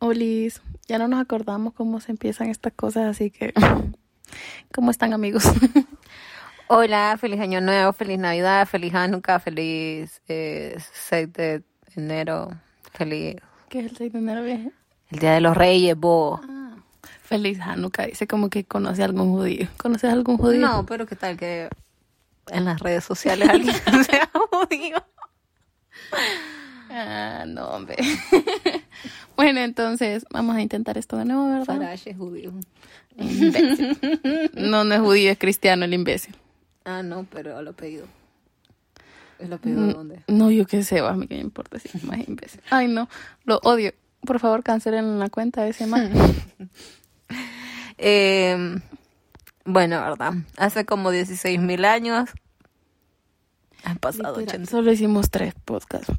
Olis, 0.00 0.62
ya 0.88 0.98
no 0.98 1.08
nos 1.08 1.20
acordamos 1.20 1.74
cómo 1.74 2.00
se 2.00 2.10
empiezan 2.10 2.48
estas 2.48 2.72
cosas, 2.72 3.04
así 3.04 3.30
que, 3.30 3.52
¿cómo 4.74 4.90
están 4.90 5.12
amigos? 5.12 5.44
Hola, 6.68 7.18
feliz 7.20 7.38
año 7.38 7.60
nuevo, 7.60 7.92
feliz 7.92 8.18
Navidad, 8.18 8.66
feliz 8.66 8.94
Hanukkah, 8.94 9.40
feliz 9.40 10.22
eh, 10.26 10.74
6 10.92 11.32
de 11.34 11.62
enero, 11.96 12.48
feliz... 12.94 13.36
¿Qué 13.68 13.80
es 13.80 13.90
el 13.90 13.96
6 13.98 14.12
de 14.14 14.18
enero, 14.20 14.42
vieja? 14.42 14.70
El 15.10 15.18
Día 15.18 15.34
de 15.34 15.42
los 15.42 15.54
Reyes, 15.54 15.94
bo. 15.94 16.40
Ah, 16.48 16.76
feliz 17.22 17.60
Hanukkah, 17.60 18.06
dice 18.06 18.26
como 18.26 18.48
que 18.48 18.64
conoce 18.64 19.02
a 19.02 19.04
algún 19.04 19.32
judío. 19.32 19.68
¿Conoces 19.76 20.08
a 20.08 20.14
algún 20.14 20.38
judío? 20.38 20.60
No, 20.60 20.86
pero 20.86 21.04
qué 21.04 21.14
tal 21.14 21.36
que 21.36 21.68
en 22.48 22.64
las 22.64 22.80
redes 22.80 23.04
sociales 23.04 23.50
alguien 23.50 23.74
sea 24.10 24.30
judío. 24.32 24.96
Ah, 26.88 27.44
no, 27.46 27.68
hombre. 27.68 27.96
bueno, 29.36 29.60
entonces 29.60 30.24
vamos 30.30 30.56
a 30.56 30.62
intentar 30.62 30.98
esto 30.98 31.16
de 31.16 31.24
nuevo, 31.24 31.48
¿verdad? 31.48 31.66
Farache 31.66 32.10
es 32.10 32.16
judío. 32.16 32.52
Imbécil. 33.16 33.98
No, 34.54 34.84
no 34.84 34.94
es 34.94 35.00
judío, 35.00 35.30
es 35.30 35.38
cristiano 35.38 35.84
el 35.84 35.94
imbécil. 35.94 36.34
Ah, 36.84 37.02
no, 37.02 37.26
pero 37.30 37.58
el 37.60 37.68
apellido. 37.68 38.06
¿El 39.38 39.52
apellido 39.52 39.86
de 39.86 39.92
dónde? 39.92 40.22
No, 40.28 40.50
yo 40.50 40.66
qué 40.66 40.82
sé, 40.82 41.00
va, 41.00 41.10
a 41.10 41.16
mí 41.16 41.26
qué 41.26 41.34
me 41.34 41.40
importa 41.40 41.78
si 41.78 41.88
es 41.96 42.04
más 42.04 42.18
imbécil. 42.26 42.60
Ay, 42.70 42.88
no, 42.88 43.08
lo 43.44 43.58
odio. 43.62 43.92
Por 44.26 44.38
favor, 44.38 44.62
cancelen 44.62 45.18
la 45.18 45.30
cuenta 45.30 45.62
de 45.62 45.70
ese 45.70 45.86
man. 45.86 46.12
Eh, 48.02 48.80
bueno, 49.66 50.00
verdad. 50.00 50.32
Hace 50.56 50.86
como 50.86 51.10
16 51.10 51.60
mil 51.60 51.84
años. 51.84 52.30
Han 53.84 53.98
pasado 53.98 54.38
Literal, 54.38 54.62
80. 54.62 54.70
Solo 54.70 54.90
hicimos 54.90 55.30
tres 55.30 55.52
podcasts. 55.54 56.10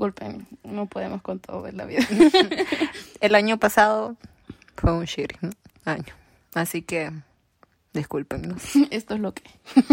Mm. 0.00 0.14
Disculpen, 0.14 0.46
no 0.64 0.86
podemos 0.86 1.22
con 1.22 1.38
todo 1.40 1.66
en 1.66 1.76
la 1.76 1.84
vida. 1.84 2.06
El 3.20 3.34
año 3.34 3.58
pasado 3.58 4.16
fue 4.76 4.92
un 4.92 5.04
shitty 5.04 5.36
año. 5.84 6.14
Así 6.54 6.82
que 6.82 7.12
discúlpenos. 7.92 8.62
Esto 8.90 9.14
es 9.14 9.20
lo 9.20 9.34
que. 9.34 9.42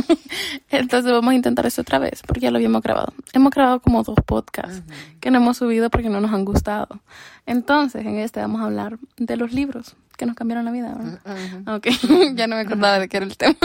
Entonces 0.70 1.12
vamos 1.12 1.32
a 1.32 1.36
intentar 1.36 1.66
esto 1.66 1.82
otra 1.82 2.00
vez, 2.00 2.22
porque 2.26 2.42
ya 2.42 2.52
lo 2.52 2.58
habíamos 2.58 2.82
grabado. 2.82 3.14
Hemos 3.34 3.52
grabado 3.52 3.82
como 3.82 4.04
dos 4.04 4.18
podcasts 4.26 4.84
que 5.20 5.30
no 5.30 5.40
hemos 5.40 5.58
subido 5.58 5.90
porque 5.90 6.10
no 6.10 6.22
nos 6.22 6.32
han 6.32 6.46
gustado. 6.46 7.02
Entonces, 7.46 8.06
en 8.06 8.18
este 8.18 8.40
vamos 8.40 8.62
a 8.62 8.66
hablar 8.66 8.98
de 9.18 9.38
los 9.38 9.52
libros 9.52 9.96
que 10.18 10.26
nos 10.26 10.36
cambiaron 10.36 10.66
la 10.66 10.72
vida. 10.72 10.96
¿verdad? 10.96 11.76
Ok, 11.76 11.88
ya 12.36 12.48
no 12.48 12.56
me 12.56 12.62
acordaba 12.62 13.00
de 13.00 13.10
qué 13.10 13.18
era 13.18 13.26
el 13.26 13.38
tema. 13.38 13.58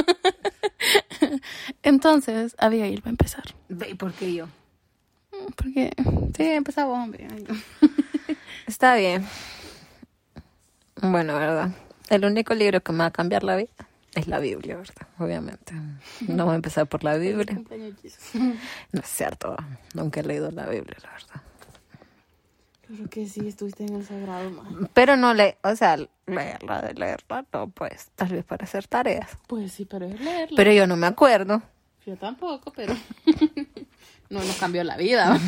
Entonces, 1.83 2.57
Abigail 2.59 3.01
va 3.05 3.09
a 3.09 3.11
empezar. 3.11 3.45
¿y 3.89 3.95
por 3.95 4.13
qué 4.13 4.35
yo? 4.35 4.47
Porque, 5.57 5.93
sí, 6.37 6.43
empezamos, 6.45 6.99
hombre. 6.99 7.29
Está 8.67 8.95
bien. 8.95 9.27
Bueno, 11.01 11.35
verdad. 11.35 11.71
El 12.09 12.25
único 12.25 12.55
libro 12.55 12.81
que 12.81 12.93
me 12.93 12.99
va 12.99 13.07
a 13.07 13.11
cambiar 13.11 13.43
la 13.43 13.57
vida 13.57 13.71
es 14.15 14.29
la 14.29 14.39
Biblia, 14.39 14.77
¿verdad? 14.77 15.09
Obviamente. 15.19 15.75
No 16.29 16.45
voy 16.45 16.53
a 16.53 16.57
empezar 16.57 16.87
por 16.87 17.03
la 17.05 17.17
Biblia. 17.19 17.61
No 18.93 19.01
es 19.01 19.09
cierto. 19.09 19.57
Nunca 19.95 20.21
he 20.21 20.23
leído 20.23 20.51
la 20.51 20.67
Biblia, 20.67 20.97
la 21.03 21.11
verdad. 21.11 21.43
Creo 22.87 23.09
que 23.09 23.27
sí, 23.27 23.49
estuviste 23.49 23.85
en 23.85 23.97
el 23.97 24.05
sagrado, 24.05 24.51
man. 24.51 24.91
Pero 24.93 25.17
no 25.17 25.33
le, 25.33 25.57
o 25.63 25.75
sea, 25.77 25.97
leerla 26.27 26.83
de 26.83 26.95
leerla, 26.95 27.47
no, 27.53 27.69
pues, 27.71 28.11
tal 28.15 28.29
vez 28.29 28.45
para 28.45 28.65
hacer 28.65 28.87
tareas. 28.87 29.31
Pues 29.47 29.73
sí, 29.73 29.87
pero 29.87 30.05
es 30.07 30.21
leerlo. 30.21 30.57
Pero 30.57 30.73
yo 30.73 30.87
no 30.87 30.97
me 30.97 31.07
acuerdo. 31.07 31.63
Yo 32.05 32.17
tampoco, 32.17 32.73
pero 32.73 32.95
no 34.33 34.43
nos 34.43 34.57
cambió 34.57 34.83
la 34.83 34.97
vida. 34.97 35.39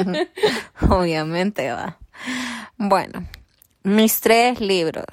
Obviamente 0.88 1.70
va. 1.70 1.98
Bueno, 2.76 3.26
mis 3.84 4.20
tres 4.20 4.60
libros 4.60 5.06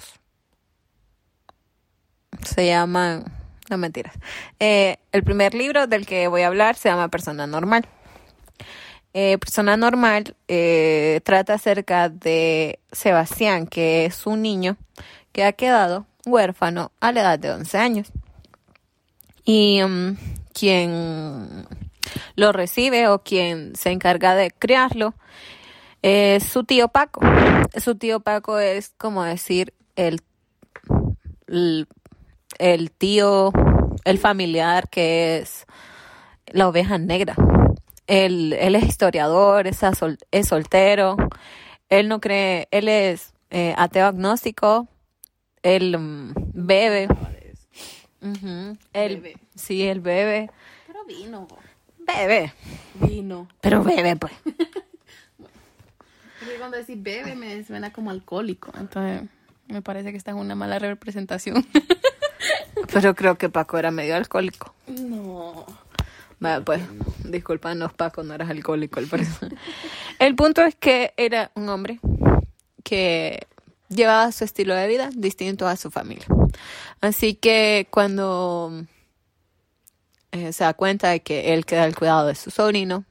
se 2.44 2.66
llaman, 2.66 3.26
no 3.70 3.78
mentiras. 3.78 4.16
Eh, 4.60 4.98
el 5.12 5.24
primer 5.24 5.54
libro 5.54 5.88
del 5.88 6.06
que 6.06 6.28
voy 6.28 6.42
a 6.42 6.48
hablar 6.48 6.76
se 6.76 6.90
llama 6.90 7.08
Persona 7.10 7.46
Normal. 7.46 7.88
Eh, 9.14 9.38
Persona 9.38 9.78
Normal 9.78 10.36
eh, 10.48 11.22
trata 11.24 11.54
acerca 11.54 12.10
de 12.10 12.80
Sebastián, 12.92 13.68
que 13.68 14.06
es 14.06 14.26
un 14.26 14.42
niño 14.42 14.76
que 15.32 15.44
ha 15.44 15.54
quedado 15.54 16.08
huérfano 16.26 16.92
a 17.00 17.12
la 17.12 17.22
edad 17.22 17.40
de 17.40 17.52
11 17.52 17.78
años. 17.78 18.12
Y 19.46 19.82
mm, 19.84 20.18
quien 20.54 21.68
lo 22.36 22.52
recibe 22.52 23.08
o 23.08 23.24
quien 23.24 23.76
se 23.76 23.92
encarga 23.92 24.36
de 24.36 24.52
criarlo 24.52 25.14
es 26.02 26.44
su 26.44 26.64
tío 26.64 26.88
Paco. 26.90 27.22
Su 27.78 27.96
tío 27.96 28.20
Paco 28.20 28.60
es 28.60 28.94
como 28.98 29.24
decir 29.24 29.74
el, 29.96 30.22
el, 31.48 31.88
el 32.60 32.92
tío, 32.92 33.52
el 34.06 34.18
familiar 34.18 34.90
que 34.90 35.38
es 35.40 35.66
la 36.48 36.68
oveja 36.68 36.98
negra. 36.98 37.36
Él, 38.08 38.54
él 38.54 38.76
es 38.76 38.84
historiador, 38.86 39.68
es, 39.68 39.78
sol- 39.98 40.18
es 40.32 40.48
soltero, 40.48 41.18
él 41.90 42.08
no 42.08 42.22
cree, 42.22 42.68
él 42.72 42.88
es 42.88 43.34
eh, 43.50 43.74
ateo 43.78 44.06
agnóstico, 44.06 44.88
él 45.62 45.98
mm, 45.98 46.34
bebe. 46.54 47.08
Él- 48.94 49.18
Bebe. 49.22 49.38
Sí, 49.56 49.88
él 49.88 50.00
bebe. 50.02 50.50
Pero 50.86 51.04
vino. 51.06 51.48
Bebe. 52.08 52.54
Vino. 52.96 53.48
Pero 53.62 53.84
bebe, 53.84 54.16
pues. 54.16 54.34
Porque 56.40 56.56
cuando 56.58 56.78
decís 56.78 57.02
bebe 57.02 57.36
me 57.36 57.64
suena 57.64 57.92
como 57.92 58.10
alcohólico. 58.10 58.72
Entonces 58.80 59.30
me 59.68 59.82
parece 59.82 60.12
que 60.12 60.18
está 60.18 60.32
en 60.32 60.38
una 60.38 60.56
mala 60.56 60.80
representación. 60.80 61.66
Pero 62.94 63.16
creo 63.16 63.38
que 63.38 63.50
Paco 63.50 63.78
era 63.78 63.92
medio 63.92 64.16
alcohólico. 64.16 64.74
no. 64.88 65.66
Vale, 66.40 66.64
pues, 66.64 66.82
discúlpanos, 67.24 67.94
Paco, 67.94 68.24
no 68.24 68.34
eras 68.34 68.50
alcohólico, 68.50 69.00
al 69.00 69.08
parecer. 69.08 69.56
El 70.20 70.36
punto 70.36 70.62
es 70.62 70.76
que 70.76 71.14
era 71.18 71.52
un 71.56 71.68
hombre 71.70 72.00
que 72.84 73.48
llevaba 73.90 74.32
su 74.32 74.44
estilo 74.44 74.76
de 74.76 74.88
vida 74.88 75.10
distinto 75.16 75.68
a 75.68 75.76
su 75.76 75.90
familia. 75.90 76.26
Así 77.02 77.34
que 77.34 77.88
cuando 77.90 78.86
eh, 80.38 80.54
se 80.54 80.64
da 80.64 80.74
cuenta 80.74 81.10
de 81.10 81.22
que 81.22 81.54
él 81.54 81.66
queda 81.66 81.84
al 81.84 81.96
cuidado 81.96 82.28
de 82.28 82.36
su 82.36 82.52
sobrino 82.52 83.06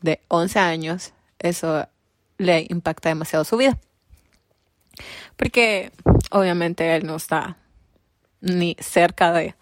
de 0.00 0.20
11 0.28 0.58
años, 0.58 1.12
eso 1.38 1.86
le 2.38 2.66
impacta 2.68 3.08
demasiado 3.08 3.44
su 3.44 3.56
vida. 3.56 3.78
Porque 5.36 5.92
obviamente 6.30 6.94
él 6.94 7.06
no 7.06 7.16
está 7.16 7.56
ni 8.40 8.76
cerca 8.80 9.32
de 9.32 9.54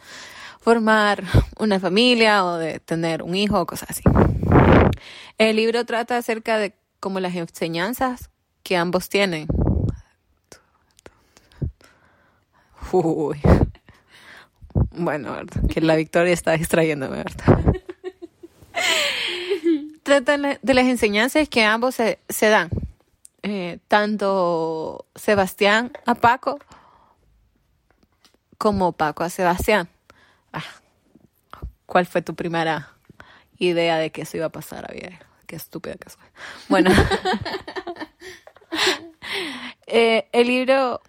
formar 0.61 1.25
una 1.59 1.79
familia 1.79 2.45
o 2.45 2.57
de 2.57 2.81
tener 2.81 3.23
un 3.23 3.35
hijo 3.35 3.61
o 3.61 3.67
cosas 3.67 3.91
así. 3.91 4.03
El 5.39 5.57
libro 5.57 5.85
trata 5.85 6.17
acerca 6.17 6.59
de 6.59 6.75
como 6.99 7.21
las 7.21 7.35
enseñanzas 7.35 8.31
que 8.63 8.77
ambos 8.77 9.09
tienen. 9.09 9.47
Uy. 12.93 13.41
Bueno, 14.93 15.33
¿verdad? 15.33 15.63
que 15.69 15.81
la 15.81 15.97
victoria 15.97 16.33
está 16.33 16.53
distrayéndome, 16.53 17.19
¿verdad? 17.19 17.75
Trata 20.03 20.37
la- 20.37 20.59
de 20.63 20.75
las 20.75 20.87
enseñanzas 20.87 21.49
que 21.49 21.63
ambos 21.65 21.95
se, 21.95 22.19
se 22.29 22.49
dan. 22.49 22.71
Eh, 23.43 23.79
tanto 23.89 25.07
Sebastián 25.15 25.93
a 26.05 26.15
Paco 26.15 26.59
como 28.59 28.93
Paco 28.93 29.23
a 29.25 29.31
Sebastián. 29.31 29.89
Ah, 30.53 30.63
¿Cuál 31.87 32.07
fue 32.07 32.21
tu 32.23 32.35
primera 32.35 32.91
idea 33.59 33.97
de 33.97 34.11
que 34.11 34.23
eso 34.23 34.37
iba 34.37 34.47
a 34.47 34.51
pasar, 34.51 34.87
Javier? 34.87 35.19
Qué 35.47 35.57
estúpida 35.57 35.95
que 35.95 36.11
soy. 36.11 36.23
Bueno, 36.69 36.91
Eh, 39.93 40.29
el 40.33 40.47
libro 40.47 41.01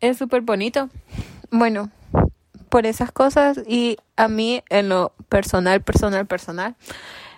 es 0.00 0.16
súper 0.16 0.40
bonito. 0.40 0.88
Bueno, 1.50 1.90
por 2.76 2.84
esas 2.84 3.10
cosas 3.10 3.58
y 3.66 3.96
a 4.16 4.28
mí 4.28 4.62
en 4.68 4.90
lo 4.90 5.14
personal, 5.30 5.80
personal, 5.80 6.26
personal, 6.26 6.74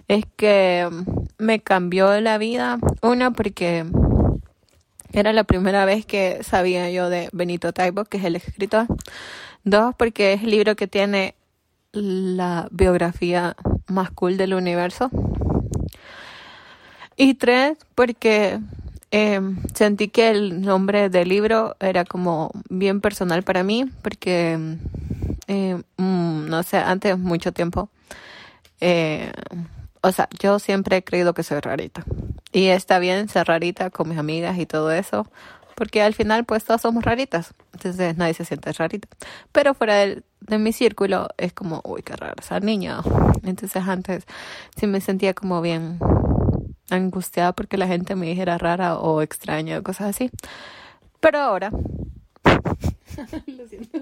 es 0.08 0.24
que 0.34 0.88
mm, 0.90 1.04
me 1.38 1.60
cambió 1.60 2.20
la 2.20 2.38
vida. 2.38 2.78
Una, 3.02 3.30
porque 3.30 3.86
era 5.12 5.32
la 5.32 5.44
primera 5.44 5.84
vez 5.84 6.04
que 6.04 6.42
sabía 6.42 6.90
yo 6.90 7.08
de 7.08 7.28
Benito 7.30 7.72
Taibo, 7.72 8.04
que 8.04 8.16
es 8.16 8.24
el 8.24 8.34
escritor. 8.34 8.88
Dos, 9.62 9.94
porque 9.96 10.32
es 10.32 10.42
el 10.42 10.50
libro 10.50 10.74
que 10.74 10.88
tiene 10.88 11.36
la 11.92 12.66
biografía 12.72 13.54
más 13.86 14.10
cool 14.10 14.38
del 14.38 14.54
universo. 14.54 15.08
Y 17.16 17.34
tres, 17.34 17.78
porque 17.94 18.58
eh, 19.12 19.40
sentí 19.72 20.08
que 20.08 20.30
el 20.30 20.60
nombre 20.60 21.08
del 21.10 21.28
libro 21.28 21.76
era 21.80 22.04
como 22.04 22.50
bien 22.68 23.00
personal 23.00 23.44
para 23.44 23.62
mí, 23.62 23.86
porque, 24.02 24.76
eh, 25.48 25.82
mm, 25.96 26.48
no 26.48 26.62
sé, 26.62 26.78
antes 26.78 27.18
mucho 27.18 27.52
tiempo, 27.52 27.90
eh, 28.80 29.32
o 30.02 30.12
sea, 30.12 30.28
yo 30.38 30.58
siempre 30.58 30.98
he 30.98 31.04
creído 31.04 31.34
que 31.34 31.42
soy 31.42 31.60
rarita. 31.60 32.04
Y 32.52 32.66
está 32.66 32.98
bien 32.98 33.28
ser 33.28 33.48
rarita 33.48 33.90
con 33.90 34.08
mis 34.08 34.18
amigas 34.18 34.58
y 34.58 34.66
todo 34.66 34.92
eso, 34.92 35.26
porque 35.74 36.02
al 36.02 36.14
final 36.14 36.44
pues 36.44 36.64
todas 36.64 36.82
somos 36.82 37.04
raritas, 37.04 37.54
entonces 37.72 38.16
nadie 38.16 38.34
se 38.34 38.44
siente 38.44 38.72
rarita. 38.72 39.08
Pero 39.52 39.74
fuera 39.74 39.94
de, 39.96 40.22
de 40.40 40.58
mi 40.58 40.72
círculo 40.72 41.28
es 41.36 41.52
como, 41.52 41.80
uy, 41.84 42.02
qué 42.02 42.14
rara 42.16 42.36
esa 42.40 42.60
niña. 42.60 43.00
Entonces 43.42 43.82
antes 43.86 44.24
sí 44.76 44.86
me 44.86 45.00
sentía 45.00 45.34
como 45.34 45.60
bien 45.60 45.98
angustiada 46.90 47.52
porque 47.52 47.76
la 47.76 47.86
gente 47.86 48.14
me 48.16 48.26
dijera 48.26 48.58
rara 48.58 48.98
o 48.98 49.22
extraña 49.22 49.78
o 49.78 49.82
cosas 49.82 50.08
así. 50.08 50.30
Pero 51.20 51.38
ahora 51.38 51.70
lo, 53.46 53.68
siento. 53.68 53.98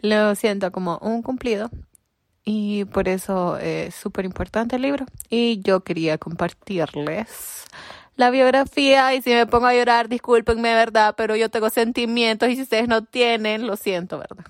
Lo 0.00 0.34
siento 0.34 0.72
como 0.72 0.98
un 0.98 1.22
cumplido 1.22 1.70
y 2.44 2.84
por 2.86 3.08
eso 3.08 3.56
es 3.58 3.94
súper 3.94 4.24
importante 4.24 4.76
el 4.76 4.82
libro. 4.82 5.06
Y 5.30 5.60
yo 5.62 5.80
quería 5.80 6.18
compartirles 6.18 7.64
la 8.16 8.30
biografía 8.30 9.14
y 9.14 9.22
si 9.22 9.30
me 9.30 9.46
pongo 9.46 9.66
a 9.66 9.74
llorar, 9.74 10.08
discúlpenme, 10.08 10.74
¿verdad? 10.74 11.14
Pero 11.16 11.36
yo 11.36 11.48
tengo 11.48 11.70
sentimientos 11.70 12.48
y 12.50 12.56
si 12.56 12.62
ustedes 12.62 12.86
no 12.86 13.02
tienen, 13.02 13.66
lo 13.66 13.76
siento, 13.76 14.18
¿verdad? 14.18 14.44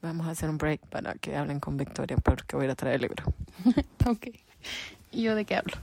Vamos 0.00 0.26
a 0.26 0.30
hacer 0.30 0.50
un 0.50 0.58
break 0.58 0.80
para 0.88 1.14
que 1.14 1.36
hablen 1.36 1.60
con 1.60 1.76
Victoria 1.76 2.16
porque 2.16 2.56
voy 2.56 2.66
a 2.66 2.74
traer 2.74 2.96
el 2.96 3.02
libro. 3.02 3.24
ok. 4.06 4.28
¿Y 5.12 5.22
yo 5.22 5.34
de 5.36 5.44
qué 5.44 5.54
hablo? 5.54 5.74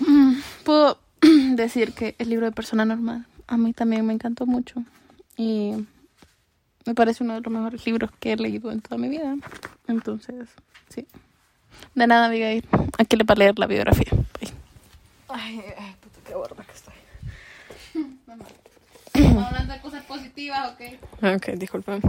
Mm, 0.00 0.34
puedo 0.64 0.98
decir 1.54 1.92
que 1.92 2.16
el 2.18 2.30
libro 2.30 2.46
de 2.46 2.52
Persona 2.52 2.84
Normal 2.84 3.26
a 3.46 3.56
mí 3.56 3.72
también 3.72 4.04
me 4.04 4.14
encantó 4.14 4.46
mucho 4.46 4.82
y 5.36 5.86
me 6.88 6.94
parece 6.94 7.22
uno 7.22 7.34
de 7.34 7.42
los 7.42 7.52
mejores 7.52 7.84
libros 7.84 8.10
que 8.18 8.32
he 8.32 8.36
leído 8.36 8.72
en 8.72 8.80
toda 8.80 8.96
mi 8.96 9.10
vida. 9.10 9.36
Entonces, 9.88 10.48
sí. 10.88 11.06
De 11.94 12.06
nada, 12.06 12.28
Abigail. 12.28 12.66
Aquí 12.96 13.14
le 13.14 13.26
para 13.26 13.40
leer 13.40 13.58
la 13.58 13.66
biografía. 13.66 14.10
Ay, 15.28 15.62
ay, 15.76 15.94
puta, 16.00 16.18
qué 16.26 16.32
gorda 16.32 16.64
que 16.64 16.72
estoy. 16.72 16.94
Estamos 19.12 19.44
hablando 19.44 19.74
de 19.74 19.80
cosas 19.82 20.02
positivas, 20.04 20.72
ok. 20.72 21.34
Ok, 21.36 21.46
disculpen. 21.58 22.00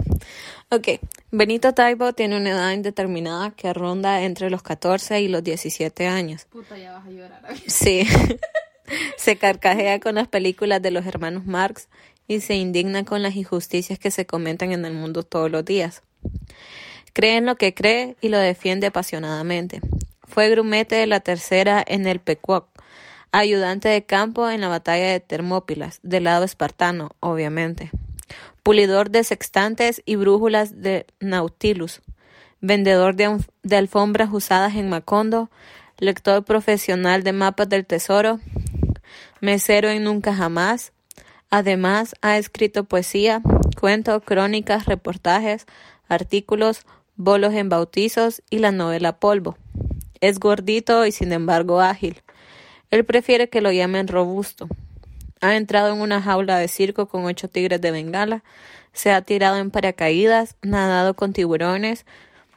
Ok, 0.70 0.88
Benito 1.30 1.74
Taibo 1.74 2.14
tiene 2.14 2.38
una 2.38 2.48
edad 2.48 2.72
indeterminada 2.72 3.50
que 3.50 3.74
ronda 3.74 4.22
entre 4.22 4.48
los 4.48 4.62
14 4.62 5.20
y 5.20 5.28
los 5.28 5.44
17 5.44 6.06
años. 6.06 6.46
Puta, 6.46 6.78
ya 6.78 6.92
vas 6.94 7.06
a 7.06 7.10
llorar. 7.10 7.42
Sí. 7.66 8.06
se 9.16 9.36
carcajea 9.36 10.00
con 10.00 10.14
las 10.14 10.28
películas 10.28 10.80
de 10.82 10.90
los 10.90 11.06
hermanos 11.06 11.44
Marx 11.44 11.88
y 12.30 12.38
se 12.38 12.54
indigna 12.54 13.04
con 13.04 13.24
las 13.24 13.34
injusticias 13.34 13.98
que 13.98 14.12
se 14.12 14.24
comentan 14.24 14.70
en 14.70 14.84
el 14.84 14.92
mundo 14.92 15.24
todos 15.24 15.50
los 15.50 15.64
días. 15.64 16.04
Cree 17.12 17.36
en 17.38 17.44
lo 17.44 17.56
que 17.56 17.74
cree 17.74 18.14
y 18.20 18.28
lo 18.28 18.38
defiende 18.38 18.86
apasionadamente. 18.86 19.80
Fue 20.28 20.48
grumete 20.48 20.94
de 20.94 21.08
la 21.08 21.18
tercera 21.18 21.84
en 21.84 22.06
el 22.06 22.20
Pecuoc, 22.20 22.68
ayudante 23.32 23.88
de 23.88 24.04
campo 24.04 24.48
en 24.48 24.60
la 24.60 24.68
batalla 24.68 25.10
de 25.10 25.18
Termópilas, 25.18 25.98
del 26.04 26.22
lado 26.22 26.44
espartano, 26.44 27.16
obviamente. 27.18 27.90
Pulidor 28.62 29.10
de 29.10 29.24
sextantes 29.24 30.00
y 30.06 30.14
brújulas 30.14 30.80
de 30.80 31.06
Nautilus, 31.18 32.00
vendedor 32.60 33.16
de, 33.16 33.38
de 33.64 33.76
alfombras 33.76 34.28
usadas 34.30 34.76
en 34.76 34.88
Macondo, 34.88 35.50
lector 35.98 36.44
profesional 36.44 37.24
de 37.24 37.32
mapas 37.32 37.68
del 37.68 37.86
tesoro, 37.86 38.38
mesero 39.40 39.88
en 39.88 40.04
Nunca 40.04 40.32
Jamás. 40.32 40.92
Además, 41.50 42.14
ha 42.22 42.38
escrito 42.38 42.84
poesía, 42.84 43.42
cuentos, 43.78 44.22
crónicas, 44.24 44.86
reportajes, 44.86 45.66
artículos, 46.08 46.86
bolos 47.16 47.54
en 47.54 47.68
bautizos 47.68 48.42
y 48.50 48.58
la 48.58 48.70
novela 48.70 49.18
Polvo. 49.18 49.58
Es 50.20 50.38
gordito 50.38 51.06
y 51.06 51.12
sin 51.12 51.32
embargo 51.32 51.80
ágil. 51.80 52.22
Él 52.90 53.04
prefiere 53.04 53.48
que 53.48 53.60
lo 53.60 53.72
llamen 53.72 54.08
robusto. 54.08 54.68
Ha 55.40 55.56
entrado 55.56 55.92
en 55.92 56.00
una 56.00 56.22
jaula 56.22 56.58
de 56.58 56.68
circo 56.68 57.06
con 57.06 57.24
ocho 57.24 57.48
tigres 57.48 57.80
de 57.80 57.90
Bengala, 57.90 58.44
se 58.92 59.12
ha 59.12 59.22
tirado 59.22 59.58
en 59.58 59.70
paracaídas, 59.70 60.56
nadado 60.62 61.14
con 61.14 61.32
tiburones, 61.32 62.04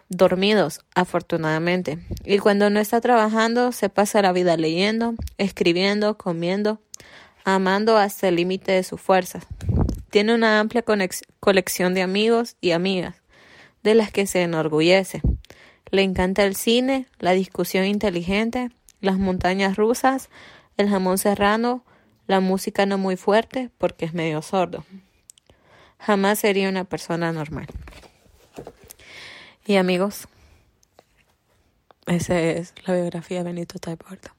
dormidos, 0.10 0.82
afortunadamente. 0.96 2.00
Y 2.26 2.40
cuando 2.40 2.70
no 2.70 2.80
está 2.80 3.02
trabajando, 3.02 3.72
se 3.72 3.90
pasa 3.90 4.22
la 4.22 4.34
vida 4.34 4.58
leyendo, 4.58 5.16
escribiendo, 5.38 6.18
comiendo, 6.18 6.80
amando 7.44 7.98
hasta 7.98 8.28
el 8.28 8.36
límite 8.36 8.72
de 8.72 8.84
sus 8.84 9.02
fuerzas. 9.02 9.46
Tiene 10.10 10.34
una 10.34 10.60
amplia 10.60 10.84
colección 11.40 11.94
de 11.94 12.02
amigos 12.02 12.56
y 12.62 12.72
amigas, 12.72 13.22
de 13.82 13.96
las 13.96 14.12
que 14.12 14.28
se 14.28 14.44
enorgullece. 14.44 15.22
Le 15.90 16.04
encanta 16.04 16.44
el 16.44 16.56
cine, 16.56 17.08
la 17.20 17.32
discusión 17.32 17.86
inteligente, 17.86 18.70
las 19.02 19.18
montañas 19.18 19.76
rusas, 19.76 20.30
el 20.78 20.90
jamón 20.90 21.18
serrano, 21.18 21.84
la 22.28 22.40
música 22.40 22.86
no 22.86 22.98
muy 22.98 23.18
fuerte 23.18 23.70
porque 23.78 24.06
es 24.06 24.14
medio 24.14 24.42
sordo. 24.42 24.86
Jamás 26.00 26.40
sería 26.40 26.70
una 26.70 26.84
persona 26.84 27.32
normal. 27.32 27.68
Y 29.66 29.76
amigos, 29.76 30.28
esa 32.06 32.40
es 32.40 32.74
la 32.86 32.94
biografía 32.94 33.40
de 33.40 33.44
Benito 33.46 33.80
Taiporta. 33.80 34.36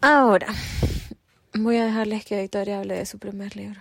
Ahora, 0.00 0.48
voy 1.58 1.76
a 1.76 1.84
dejarles 1.84 2.24
que 2.24 2.40
Victoria 2.40 2.78
hable 2.78 2.94
de 2.94 3.06
su 3.06 3.18
primer 3.18 3.56
libro. 3.56 3.80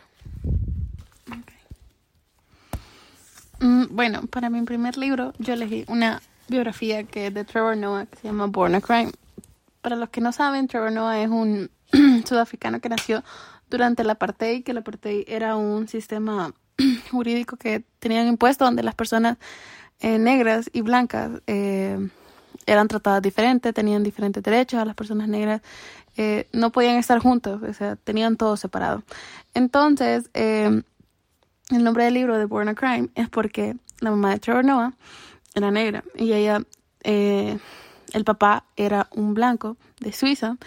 Mm, 3.60 3.86
bueno, 3.89 4.27
para 4.27 4.50
mi 4.50 4.62
primer 4.63 4.98
libro 4.98 5.33
yo 5.39 5.54
elegí 5.54 5.86
una 5.88 6.22
biografía 6.48 7.04
que 7.04 7.27
es 7.27 7.33
de 7.33 7.45
Trevor 7.45 7.77
Noah 7.77 8.06
que 8.06 8.18
se 8.18 8.27
llama 8.27 8.48
Born 8.48 8.75
a 8.75 8.81
Crime. 8.81 9.12
Para 9.81 9.95
los 9.95 10.10
que 10.10 10.22
no 10.22 10.31
saben, 10.31 10.68
Trevor 10.68 10.92
Noah 10.92 11.22
es 11.22 11.30
un 11.30 11.69
sudafricano 12.25 12.80
que 12.80 12.89
nació 12.89 13.24
durante 13.69 14.04
el 14.04 14.10
apartheid, 14.10 14.63
que 14.63 14.72
el 14.72 14.80
apartheid 14.80 15.24
era 15.27 15.56
un 15.56 15.88
sistema 15.88 16.54
jurídico 17.12 17.57
que 17.57 17.83
tenían 18.00 18.27
impuesto 18.27 18.66
donde 18.66 18.83
las 18.83 18.95
personas 18.95 19.38
eh, 20.00 20.19
negras 20.19 20.69
y 20.74 20.81
blancas 20.81 21.31
eh, 21.48 22.10
eran 22.65 22.87
tratadas 22.87 23.21
diferente, 23.21 23.73
tenían 23.73 24.03
diferentes 24.03 24.43
derechos, 24.43 24.79
a 24.79 24.85
las 24.85 24.95
personas 24.95 25.27
negras 25.27 25.61
eh, 26.17 26.47
no 26.53 26.71
podían 26.71 26.97
estar 26.97 27.19
juntos, 27.19 27.61
o 27.61 27.73
sea, 27.73 27.95
tenían 27.95 28.37
todo 28.37 28.57
separado. 28.57 29.03
Entonces, 29.53 30.29
el 30.33 30.83
nombre 31.69 32.05
del 32.05 32.13
libro 32.13 32.37
de 32.37 32.45
Born 32.45 32.69
a 32.69 32.75
Crime 32.75 33.09
es 33.15 33.29
porque 33.29 33.75
la 33.99 34.11
mamá 34.11 34.31
de 34.31 34.39
Trevor 34.39 34.65
Noah 34.65 34.93
era 35.53 35.71
negra 35.71 36.03
y 36.15 36.33
ella, 36.33 36.61
el 37.03 38.23
papá 38.25 38.65
era 38.75 39.07
un 39.11 39.33
blanco 39.33 39.77
de 39.99 40.11
Suiza 40.11 40.57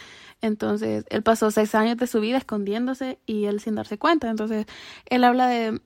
entonces, 0.41 1.05
él 1.09 1.23
pasó 1.25 1.51
seis 1.51 1.75
años 1.75 1.97
de 1.97 2.07
su 2.07 2.21
vida 2.21 2.39
escondiéndose 2.39 3.19
y 3.27 3.47
él 3.47 3.59
sin 3.59 3.75
darse 3.75 3.99
cuenta. 3.99 4.31
Entonces, 4.31 4.67
él 5.07 5.25
habla 5.25 5.49
de 5.49 5.81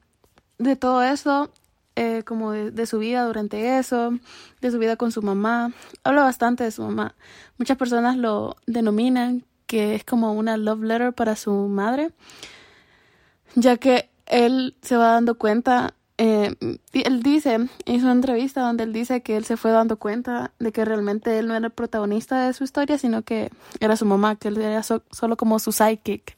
de 0.62 0.76
todo 0.76 1.02
eso, 1.02 1.50
eh, 1.94 2.22
como 2.24 2.52
de, 2.52 2.86
su 2.86 2.98
vida 2.98 3.24
durante 3.24 3.78
eso, 3.78 4.18
de 4.60 4.70
su 4.70 4.78
vida 4.78 4.96
con 4.96 5.12
su 5.12 5.22
mamá. 5.22 5.72
Habla 6.04 6.22
bastante 6.22 6.64
de 6.64 6.70
su 6.70 6.82
mamá. 6.82 7.14
Muchas 7.58 7.76
personas 7.76 8.16
lo 8.16 8.56
denominan 8.66 9.44
que 9.66 9.94
es 9.94 10.04
como 10.04 10.32
una 10.32 10.56
love 10.56 10.82
letter 10.82 11.12
para 11.12 11.36
su 11.36 11.52
madre, 11.52 12.10
ya 13.54 13.76
que 13.76 14.10
él 14.26 14.76
se 14.82 14.96
va 14.96 15.12
dando 15.12 15.38
cuenta, 15.38 15.94
eh, 16.18 16.54
él 16.92 17.22
dice, 17.22 17.58
hizo 17.86 18.04
una 18.04 18.12
entrevista 18.12 18.60
donde 18.60 18.84
él 18.84 18.92
dice 18.92 19.22
que 19.22 19.36
él 19.36 19.44
se 19.44 19.56
fue 19.56 19.70
dando 19.70 19.98
cuenta 19.98 20.52
de 20.58 20.72
que 20.72 20.84
realmente 20.84 21.38
él 21.38 21.48
no 21.48 21.54
era 21.54 21.66
el 21.66 21.72
protagonista 21.72 22.46
de 22.46 22.52
su 22.52 22.64
historia, 22.64 22.98
sino 22.98 23.22
que 23.22 23.50
era 23.80 23.96
su 23.96 24.04
mamá, 24.04 24.36
que 24.36 24.48
él 24.48 24.58
era 24.60 24.82
solo 24.82 25.36
como 25.36 25.58
su 25.58 25.72
sidekick. 25.72 26.36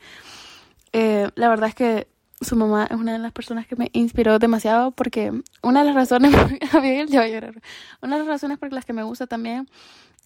Eh, 0.92 1.28
la 1.34 1.48
verdad 1.48 1.68
es 1.70 1.74
que 1.74 2.08
su 2.40 2.56
mamá 2.56 2.86
es 2.90 2.96
una 2.96 3.12
de 3.12 3.18
las 3.18 3.32
personas 3.32 3.66
que 3.66 3.76
me 3.76 3.90
inspiró 3.92 4.38
demasiado 4.38 4.90
porque 4.90 5.32
una 5.62 5.80
de 5.80 5.86
las 5.86 5.94
razones, 5.94 6.34
una 8.02 8.16
de 8.16 8.18
las 8.18 8.26
razones 8.26 8.58
por 8.58 8.72
las 8.72 8.84
que 8.84 8.92
me 8.92 9.02
gusta 9.02 9.26
también 9.26 9.68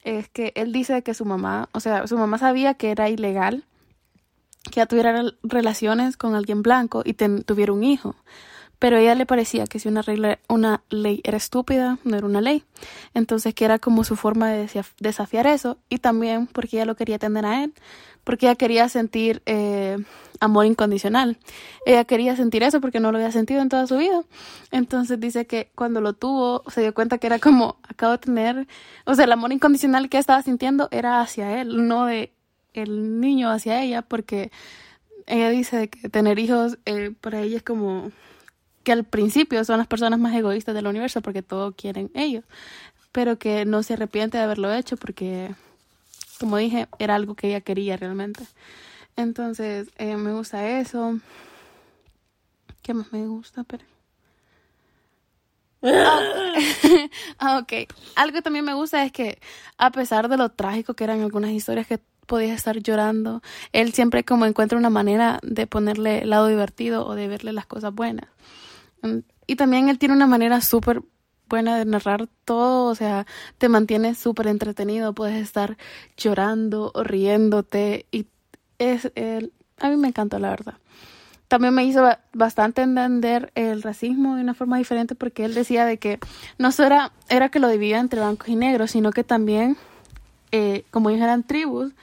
es 0.04 0.28
que 0.28 0.52
él 0.54 0.72
dice 0.72 1.02
que 1.02 1.14
su 1.14 1.24
mamá, 1.24 1.68
o 1.72 1.80
sea, 1.80 2.06
su 2.06 2.16
mamá 2.16 2.38
sabía 2.38 2.74
que 2.74 2.90
era 2.90 3.08
ilegal 3.08 3.64
que 4.70 4.80
ella 4.80 4.86
tuviera 4.86 5.22
relaciones 5.42 6.16
con 6.16 6.34
alguien 6.34 6.62
blanco 6.62 7.02
y 7.04 7.14
tuviera 7.14 7.72
un 7.72 7.84
hijo. 7.84 8.16
Pero 8.78 8.96
ella 8.96 9.14
le 9.14 9.26
parecía 9.26 9.66
que 9.66 9.78
si 9.78 9.88
una, 9.88 10.02
regla, 10.02 10.38
una 10.48 10.82
ley 10.88 11.20
era 11.24 11.36
estúpida, 11.36 11.98
no 12.04 12.16
era 12.16 12.26
una 12.26 12.40
ley. 12.40 12.64
Entonces, 13.12 13.54
que 13.54 13.64
era 13.64 13.78
como 13.78 14.04
su 14.04 14.14
forma 14.14 14.50
de 14.50 14.68
desafiar 15.00 15.46
eso. 15.46 15.78
Y 15.88 15.98
también 15.98 16.46
porque 16.46 16.76
ella 16.76 16.84
lo 16.84 16.94
quería 16.94 17.18
tener 17.18 17.44
a 17.44 17.64
él 17.64 17.74
porque 18.28 18.44
ella 18.44 18.56
quería 18.56 18.90
sentir 18.90 19.40
eh, 19.46 19.96
amor 20.38 20.66
incondicional. 20.66 21.38
Ella 21.86 22.04
quería 22.04 22.36
sentir 22.36 22.62
eso 22.62 22.78
porque 22.78 23.00
no 23.00 23.10
lo 23.10 23.16
había 23.16 23.32
sentido 23.32 23.62
en 23.62 23.70
toda 23.70 23.86
su 23.86 23.96
vida. 23.96 24.22
Entonces 24.70 25.18
dice 25.18 25.46
que 25.46 25.70
cuando 25.74 26.02
lo 26.02 26.12
tuvo 26.12 26.62
se 26.70 26.82
dio 26.82 26.92
cuenta 26.92 27.16
que 27.16 27.26
era 27.26 27.38
como, 27.38 27.78
acabo 27.88 28.12
de 28.12 28.18
tener, 28.18 28.66
o 29.06 29.14
sea, 29.14 29.24
el 29.24 29.32
amor 29.32 29.50
incondicional 29.54 30.10
que 30.10 30.18
estaba 30.18 30.42
sintiendo 30.42 30.88
era 30.90 31.22
hacia 31.22 31.58
él, 31.58 31.88
no 31.88 32.04
de 32.04 32.34
el 32.74 33.18
niño 33.18 33.48
hacia 33.50 33.82
ella, 33.82 34.02
porque 34.02 34.52
ella 35.24 35.48
dice 35.48 35.88
que 35.88 36.10
tener 36.10 36.38
hijos 36.38 36.76
eh, 36.84 37.12
para 37.18 37.40
ella 37.40 37.56
es 37.56 37.62
como 37.62 38.12
que 38.88 38.92
al 38.92 39.04
principio 39.04 39.62
son 39.66 39.76
las 39.76 39.86
personas 39.86 40.18
más 40.18 40.34
egoístas 40.34 40.74
del 40.74 40.86
universo 40.86 41.20
porque 41.20 41.42
todo 41.42 41.72
quieren 41.72 42.10
ellos, 42.14 42.42
pero 43.12 43.38
que 43.38 43.66
no 43.66 43.82
se 43.82 43.92
arrepiente 43.92 44.38
de 44.38 44.44
haberlo 44.44 44.72
hecho 44.72 44.96
porque 44.96 45.54
como 46.40 46.56
dije, 46.56 46.88
era 46.98 47.14
algo 47.14 47.34
que 47.34 47.48
ella 47.48 47.60
quería 47.60 47.98
realmente. 47.98 48.44
Entonces, 49.14 49.90
eh, 49.98 50.16
me 50.16 50.32
gusta 50.32 50.80
eso. 50.80 51.20
¿Qué 52.80 52.94
más 52.94 53.12
me 53.12 53.26
gusta? 53.26 53.62
Pero... 53.64 53.84
ah, 57.38 57.58
ok. 57.62 57.92
Algo 58.16 58.40
también 58.40 58.64
me 58.64 58.72
gusta 58.72 59.04
es 59.04 59.12
que 59.12 59.38
a 59.76 59.90
pesar 59.90 60.30
de 60.30 60.38
lo 60.38 60.48
trágico 60.48 60.94
que 60.94 61.04
eran 61.04 61.20
algunas 61.20 61.50
historias 61.50 61.86
que 61.86 62.00
podías 62.24 62.56
estar 62.56 62.78
llorando, 62.78 63.42
él 63.74 63.92
siempre 63.92 64.24
como 64.24 64.46
encuentra 64.46 64.78
una 64.78 64.88
manera 64.88 65.40
de 65.42 65.66
ponerle 65.66 66.24
lado 66.24 66.46
divertido 66.46 67.06
o 67.06 67.14
de 67.14 67.28
verle 67.28 67.52
las 67.52 67.66
cosas 67.66 67.94
buenas. 67.94 68.30
Mm, 69.02 69.18
y 69.46 69.56
también 69.56 69.88
él 69.88 69.98
tiene 69.98 70.14
una 70.14 70.26
manera 70.26 70.60
súper 70.60 71.02
buena 71.48 71.78
de 71.78 71.84
narrar 71.84 72.28
todo, 72.44 72.90
o 72.90 72.94
sea, 72.94 73.26
te 73.58 73.68
mantiene 73.68 74.14
súper 74.14 74.48
entretenido, 74.48 75.14
puedes 75.14 75.42
estar 75.42 75.78
llorando 76.16 76.92
o 76.94 77.02
riéndote 77.02 78.06
y 78.12 78.26
es 78.78 79.10
el, 79.14 79.52
a 79.78 79.88
mí 79.88 79.96
me 79.96 80.08
encanta 80.08 80.38
la 80.38 80.50
verdad. 80.50 80.74
También 81.48 81.72
me 81.72 81.84
hizo 81.84 82.06
bastante 82.34 82.82
entender 82.82 83.50
el 83.54 83.82
racismo 83.82 84.36
de 84.36 84.42
una 84.42 84.52
forma 84.52 84.76
diferente 84.76 85.14
porque 85.14 85.46
él 85.46 85.54
decía 85.54 85.86
de 85.86 85.96
que 85.98 86.18
no 86.58 86.70
solo 86.72 86.88
era, 86.88 87.12
era 87.30 87.48
que 87.48 87.58
lo 87.58 87.68
dividía 87.68 88.00
entre 88.00 88.20
blancos 88.20 88.48
y 88.48 88.56
negros, 88.56 88.90
sino 88.90 89.12
que 89.12 89.24
también, 89.24 89.78
eh, 90.52 90.84
como 90.90 91.08
ellos 91.08 91.22
eran 91.22 91.44
tribus, 91.44 91.94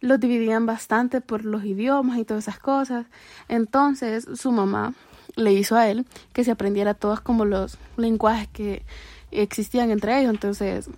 los 0.00 0.20
dividían 0.20 0.66
bastante 0.66 1.20
por 1.20 1.44
los 1.44 1.64
idiomas 1.64 2.18
y 2.18 2.24
todas 2.24 2.44
esas 2.44 2.60
cosas. 2.60 3.06
Entonces 3.48 4.28
su 4.36 4.52
mamá 4.52 4.94
le 5.36 5.52
hizo 5.52 5.76
a 5.76 5.88
él 5.88 6.06
que 6.32 6.44
se 6.44 6.50
aprendiera 6.50 6.94
todos 6.94 7.20
como 7.20 7.44
los 7.44 7.78
lenguajes 7.96 8.48
que 8.48 8.84
existían 9.30 9.90
entre 9.90 10.18
ellos. 10.18 10.32
Entonces 10.32 10.88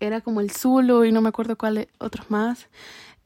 era 0.00 0.20
como 0.20 0.40
el 0.40 0.50
Zulu 0.50 1.04
y 1.04 1.12
no 1.12 1.20
me 1.20 1.28
acuerdo 1.28 1.56
cuáles 1.56 1.88
otros 1.98 2.30
más. 2.30 2.68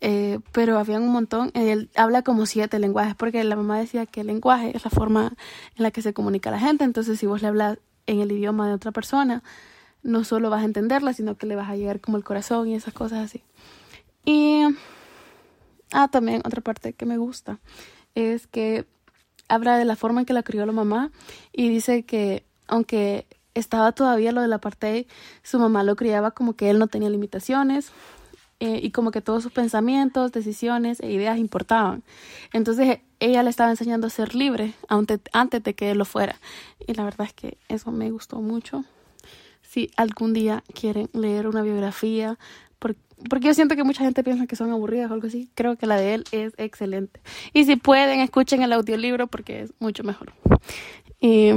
Eh, 0.01 0.41
pero 0.51 0.79
habían 0.79 1.03
un 1.03 1.13
montón. 1.13 1.51
Él 1.55 1.91
habla 1.95 2.23
como 2.23 2.47
siete 2.47 2.79
lenguajes 2.79 3.15
porque 3.15 3.45
la 3.45 3.57
mamá 3.57 3.79
decía 3.79 4.07
que 4.07 4.23
el 4.23 4.27
lenguaje 4.27 4.77
es 4.77 4.85
la 4.85 4.91
forma 4.91 5.33
en 5.77 5.83
la 5.83 5.91
que 5.91 6.03
se 6.03 6.13
comunica 6.13 6.51
la 6.51 6.59
gente. 6.59 6.85
Entonces 6.85 7.19
si 7.19 7.27
vos 7.27 7.43
le 7.43 7.49
hablas 7.49 7.79
en 8.07 8.21
el 8.21 8.33
idioma 8.33 8.67
de 8.67 8.75
otra 8.75 8.91
persona, 8.91 9.43
no 10.03 10.25
solo 10.25 10.51
vas 10.51 10.63
a 10.63 10.65
entenderla, 10.65 11.13
sino 11.13 11.37
que 11.37 11.47
le 11.47 11.57
vas 11.57 11.71
a 11.71 11.77
llegar 11.77 12.01
como 12.01 12.17
el 12.17 12.25
corazón 12.25 12.69
y 12.69 12.75
esas 12.75 12.93
cosas 12.93 13.21
así. 13.21 13.45
Y, 14.25 14.63
ah, 15.93 16.09
también 16.09 16.43
otra 16.45 16.61
parte 16.61 16.93
que 16.93 17.07
me 17.07 17.17
gusta 17.17 17.59
es 18.15 18.47
que 18.47 18.87
habla 19.49 19.77
de 19.77 19.85
la 19.85 19.97
forma 19.97 20.21
en 20.21 20.27
que 20.27 20.33
la 20.33 20.43
crió 20.43 20.67
la 20.67 20.73
mamá 20.73 21.11
y 21.53 21.69
dice 21.69 22.05
que 22.05 22.45
aunque 22.67 23.27
estaba 23.55 23.93
todavía 23.93 24.33
lo 24.33 24.41
de 24.41 24.49
la 24.49 24.59
parte 24.59 25.07
su 25.43 25.59
mamá 25.59 25.83
lo 25.83 25.97
criaba 25.97 26.31
como 26.31 26.55
que 26.55 26.71
él 26.71 26.79
no 26.79 26.87
tenía 26.87 27.11
limitaciones 27.11 27.93
eh, 28.65 28.79
y 28.81 28.93
como 28.93 29.11
que 29.11 29.21
todos 29.21 29.43
sus 29.43 29.51
pensamientos, 29.51 30.31
decisiones 30.31 31.01
e 31.01 31.11
ideas 31.11 31.37
importaban. 31.37 32.05
Entonces 32.53 33.01
ella 33.19 33.43
le 33.43 33.51
estaba 33.51 33.71
enseñando 33.71 34.07
a 34.07 34.11
ser 34.11 34.37
libre 34.37 34.75
antes, 34.89 35.19
antes 35.33 35.65
de 35.65 35.75
que 35.75 35.91
él 35.91 35.99
lo 35.99 36.05
fuera. 36.05 36.37
Y 36.87 36.95
la 36.95 37.03
verdad 37.03 37.27
es 37.27 37.33
que 37.33 37.59
eso 37.67 37.91
me 37.91 38.13
gustó 38.13 38.41
mucho. 38.41 38.85
Si 39.63 39.91
algún 39.97 40.33
día 40.33 40.63
quieren 40.75 41.11
leer 41.13 41.49
una 41.49 41.63
biografía 41.63 42.39
porque 43.29 43.47
yo 43.47 43.55
siento 43.55 43.77
que 43.77 43.85
mucha 43.85 44.05
gente 44.05 44.25
piensa 44.25 44.47
que 44.47 44.57
son 44.57 44.71
aburridas 44.71 45.11
o 45.11 45.15
algo 45.15 45.27
así. 45.27 45.51
Creo 45.55 45.77
que 45.77 45.87
la 45.87 45.97
de 45.97 46.15
él 46.15 46.25
es 46.33 46.55
excelente. 46.57 47.21
Y 47.53 47.65
si 47.65 47.77
pueden, 47.77 48.21
escuchen 48.21 48.63
el 48.63 48.73
audiolibro 48.73 49.27
porque 49.27 49.63
es 49.63 49.73
mucho 49.79 50.05
mejor. 50.05 50.33
Y 51.21 51.53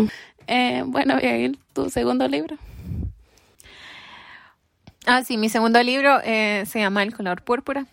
eh, 0.47 0.83
bueno, 0.85 1.19
ir 1.19 1.57
tu 1.73 1.89
segundo 1.89 2.27
libro. 2.27 2.57
Ah, 5.07 5.23
sí, 5.23 5.37
mi 5.37 5.49
segundo 5.49 5.81
libro 5.83 6.19
eh, 6.23 6.63
se 6.65 6.79
llama 6.79 7.03
El 7.03 7.13
color 7.13 7.43
púrpura 7.43 7.85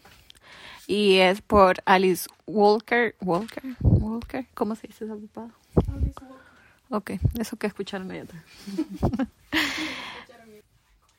y 0.86 1.18
es 1.18 1.42
por 1.42 1.82
Alice 1.84 2.28
Walker. 2.46 3.14
Walker, 3.20 3.62
Walker, 3.80 4.46
¿cómo 4.54 4.74
se 4.76 4.86
dice 4.86 5.04
esa 5.04 5.14
Alice 5.14 5.30
Walker. 5.34 6.42
Ok, 6.90 7.12
eso 7.38 7.56
que 7.56 7.66
escucharon 7.66 8.06
medio 8.06 8.26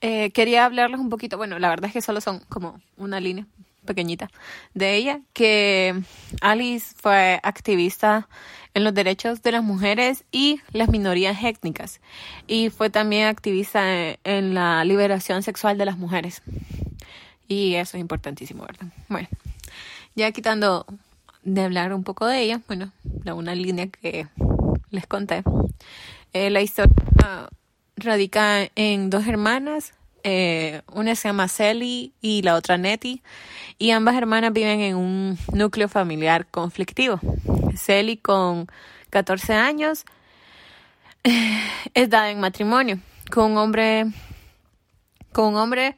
Eh, 0.06 0.32
quería 0.32 0.66
hablarles 0.66 1.00
un 1.00 1.10
poquito, 1.10 1.38
bueno, 1.38 1.60
la 1.60 1.70
verdad 1.70 1.86
es 1.86 1.94
que 1.94 2.02
solo 2.02 2.20
son 2.20 2.42
como 2.50 2.82
una 2.98 3.22
línea 3.22 3.48
pequeñita 3.86 4.30
de 4.74 4.96
ella, 4.96 5.22
que 5.32 5.96
Alice 6.42 6.94
fue 6.98 7.40
activista 7.42 8.28
en 8.74 8.84
los 8.84 8.94
derechos 8.94 9.42
de 9.42 9.54
las 9.54 9.64
mujeres 9.64 10.26
y 10.30 10.60
las 10.74 10.90
minorías 10.90 11.42
étnicas 11.42 12.02
y 12.48 12.70
fue 12.70 12.90
también 12.90 13.28
activista 13.28 13.82
en 14.26 14.54
la 14.54 14.84
liberación 14.84 15.42
sexual 15.42 15.78
de 15.78 15.86
las 15.86 15.98
mujeres. 15.98 16.42
Y 17.48 17.76
eso 17.76 17.96
es 17.96 18.02
importantísimo, 18.02 18.64
¿verdad? 18.64 18.88
Bueno, 19.08 19.30
ya 20.16 20.34
quitando 20.34 20.86
de 21.44 21.62
hablar 21.62 21.94
un 21.94 22.04
poco 22.04 22.28
de 22.28 22.42
ella, 22.42 22.60
bueno, 22.68 22.92
la 23.24 23.36
una 23.36 23.56
línea 23.56 23.88
que 23.88 24.28
les 24.90 25.08
conté, 25.08 25.44
eh, 26.34 26.50
la 26.50 26.60
historia 26.60 26.92
radica 27.96 28.70
en 28.76 29.10
dos 29.10 29.28
hermanas. 29.28 29.94
Eh, 30.24 30.82
una 30.94 31.16
se 31.16 31.28
llama 31.28 31.48
Sally 31.48 32.14
y 32.22 32.42
la 32.44 32.56
otra 32.56 32.78
Nettie. 32.78 33.22
Y 33.78 33.92
ambas 33.92 34.16
hermanas 34.16 34.54
viven 34.54 34.80
en 34.80 34.96
un 34.96 35.38
núcleo 35.54 35.90
familiar 35.90 36.48
conflictivo. 36.48 37.20
Sally 37.76 38.18
con 38.18 38.68
14 39.10 39.54
años 39.54 40.06
es 41.94 42.10
dada 42.10 42.32
en 42.32 42.40
matrimonio 42.40 43.00
con 43.32 43.52
un 43.52 43.58
hombre 43.58 44.06
con 45.32 45.54
un 45.54 45.56
hombre 45.56 45.98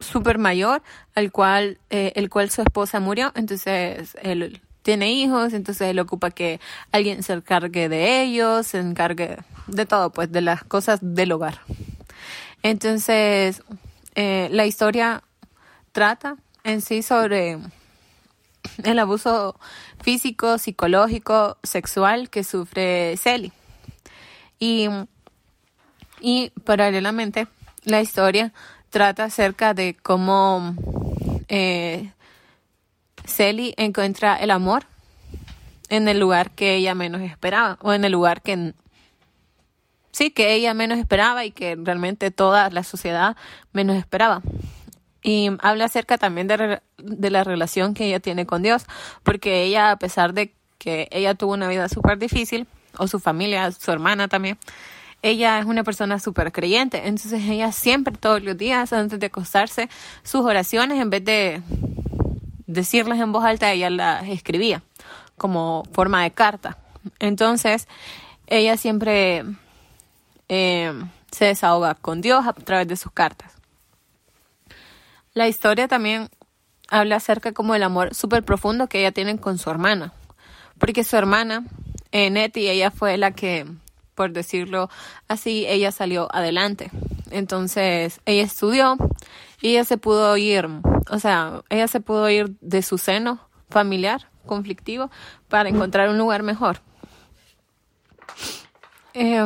súper 0.00 0.38
mayor 0.38 0.82
al 1.14 1.30
cual 1.30 1.78
eh, 1.90 2.12
el 2.16 2.28
cual 2.28 2.50
su 2.50 2.62
esposa 2.62 3.00
murió 3.00 3.32
entonces 3.36 4.16
él 4.22 4.60
tiene 4.84 5.12
hijos 5.12 5.52
entonces 5.52 5.88
él 5.88 5.98
ocupa 5.98 6.30
que 6.30 6.60
alguien 6.92 7.24
se 7.24 7.32
encargue 7.32 7.88
de 7.88 8.22
ellos 8.22 8.68
se 8.68 8.78
encargue 8.78 9.38
de 9.66 9.86
todo, 9.86 10.10
pues, 10.10 10.30
de 10.30 10.40
las 10.40 10.64
cosas 10.64 11.00
del 11.02 11.32
hogar. 11.32 11.60
Entonces, 12.62 13.62
eh, 14.14 14.48
la 14.50 14.66
historia 14.66 15.22
trata 15.92 16.36
en 16.64 16.80
sí 16.80 17.02
sobre 17.02 17.58
el 18.84 18.98
abuso 18.98 19.58
físico, 20.02 20.58
psicológico, 20.58 21.58
sexual 21.62 22.30
que 22.30 22.44
sufre 22.44 23.16
Sally. 23.16 23.52
Y, 24.58 24.88
y 26.20 26.50
paralelamente, 26.64 27.48
la 27.84 28.00
historia 28.00 28.52
trata 28.90 29.24
acerca 29.24 29.74
de 29.74 29.94
cómo 29.94 30.74
eh, 31.48 32.12
Sally 33.24 33.74
encuentra 33.76 34.36
el 34.36 34.50
amor 34.50 34.84
en 35.88 36.08
el 36.08 36.18
lugar 36.18 36.50
que 36.50 36.74
ella 36.74 36.94
menos 36.94 37.20
esperaba 37.22 37.78
o 37.82 37.92
en 37.92 38.04
el 38.04 38.12
lugar 38.12 38.42
que 38.42 38.74
sí, 40.12 40.30
que 40.30 40.54
ella 40.54 40.74
menos 40.74 40.98
esperaba 40.98 41.44
y 41.44 41.50
que 41.50 41.76
realmente 41.76 42.30
toda 42.30 42.70
la 42.70 42.84
sociedad 42.84 43.36
menos 43.72 43.96
esperaba. 43.96 44.42
Y 45.22 45.50
habla 45.60 45.86
acerca 45.86 46.18
también 46.18 46.46
de, 46.46 46.80
de 46.98 47.30
la 47.30 47.44
relación 47.44 47.94
que 47.94 48.06
ella 48.06 48.20
tiene 48.20 48.46
con 48.46 48.62
Dios, 48.62 48.84
porque 49.22 49.62
ella, 49.62 49.90
a 49.90 49.96
pesar 49.96 50.34
de 50.34 50.54
que 50.78 51.08
ella 51.10 51.34
tuvo 51.34 51.54
una 51.54 51.68
vida 51.68 51.88
súper 51.88 52.18
difícil, 52.18 52.66
o 52.98 53.08
su 53.08 53.18
familia, 53.18 53.70
su 53.72 53.90
hermana 53.90 54.28
también, 54.28 54.58
ella 55.22 55.58
es 55.58 55.64
una 55.64 55.84
persona 55.84 56.18
súper 56.18 56.52
creyente. 56.52 57.08
Entonces 57.08 57.42
ella 57.42 57.72
siempre, 57.72 58.14
todos 58.18 58.42
los 58.42 58.56
días, 58.56 58.92
antes 58.92 59.18
de 59.18 59.26
acostarse, 59.26 59.88
sus 60.22 60.42
oraciones, 60.42 61.00
en 61.00 61.10
vez 61.10 61.24
de 61.24 61.62
decirlas 62.66 63.20
en 63.20 63.32
voz 63.32 63.44
alta, 63.44 63.72
ella 63.72 63.90
las 63.90 64.28
escribía 64.28 64.82
como 65.36 65.84
forma 65.92 66.22
de 66.22 66.30
carta. 66.30 66.78
Entonces, 67.18 67.88
ella 68.46 68.76
siempre 68.76 69.44
eh, 70.48 70.92
se 71.30 71.46
desahoga 71.46 71.94
con 71.94 72.20
Dios 72.20 72.46
a 72.46 72.52
través 72.52 72.88
de 72.88 72.96
sus 72.96 73.12
cartas. 73.12 73.52
La 75.32 75.48
historia 75.48 75.88
también 75.88 76.30
habla 76.88 77.16
acerca 77.16 77.52
como 77.52 77.72
del 77.72 77.82
amor 77.82 78.14
súper 78.14 78.44
profundo 78.44 78.88
que 78.88 79.00
ella 79.00 79.12
tiene 79.12 79.38
con 79.38 79.58
su 79.58 79.70
hermana, 79.70 80.12
porque 80.78 81.02
su 81.02 81.16
hermana, 81.16 81.64
eh, 82.12 82.30
Nettie, 82.30 82.70
ella 82.70 82.90
fue 82.90 83.16
la 83.16 83.32
que, 83.32 83.66
por 84.14 84.32
decirlo 84.32 84.88
así, 85.26 85.66
ella 85.66 85.90
salió 85.90 86.28
adelante. 86.32 86.90
Entonces, 87.34 88.20
ella 88.26 88.42
estudió 88.44 88.96
y 89.60 89.70
ella 89.70 89.84
se 89.84 89.98
pudo 89.98 90.36
ir, 90.36 90.68
o 91.10 91.18
sea, 91.18 91.62
ella 91.68 91.88
se 91.88 92.00
pudo 92.00 92.30
ir 92.30 92.56
de 92.60 92.82
su 92.82 92.96
seno 92.96 93.40
familiar 93.70 94.30
conflictivo 94.46 95.10
para 95.48 95.68
encontrar 95.68 96.08
un 96.10 96.18
lugar 96.18 96.44
mejor. 96.44 96.80
Eh, 99.14 99.44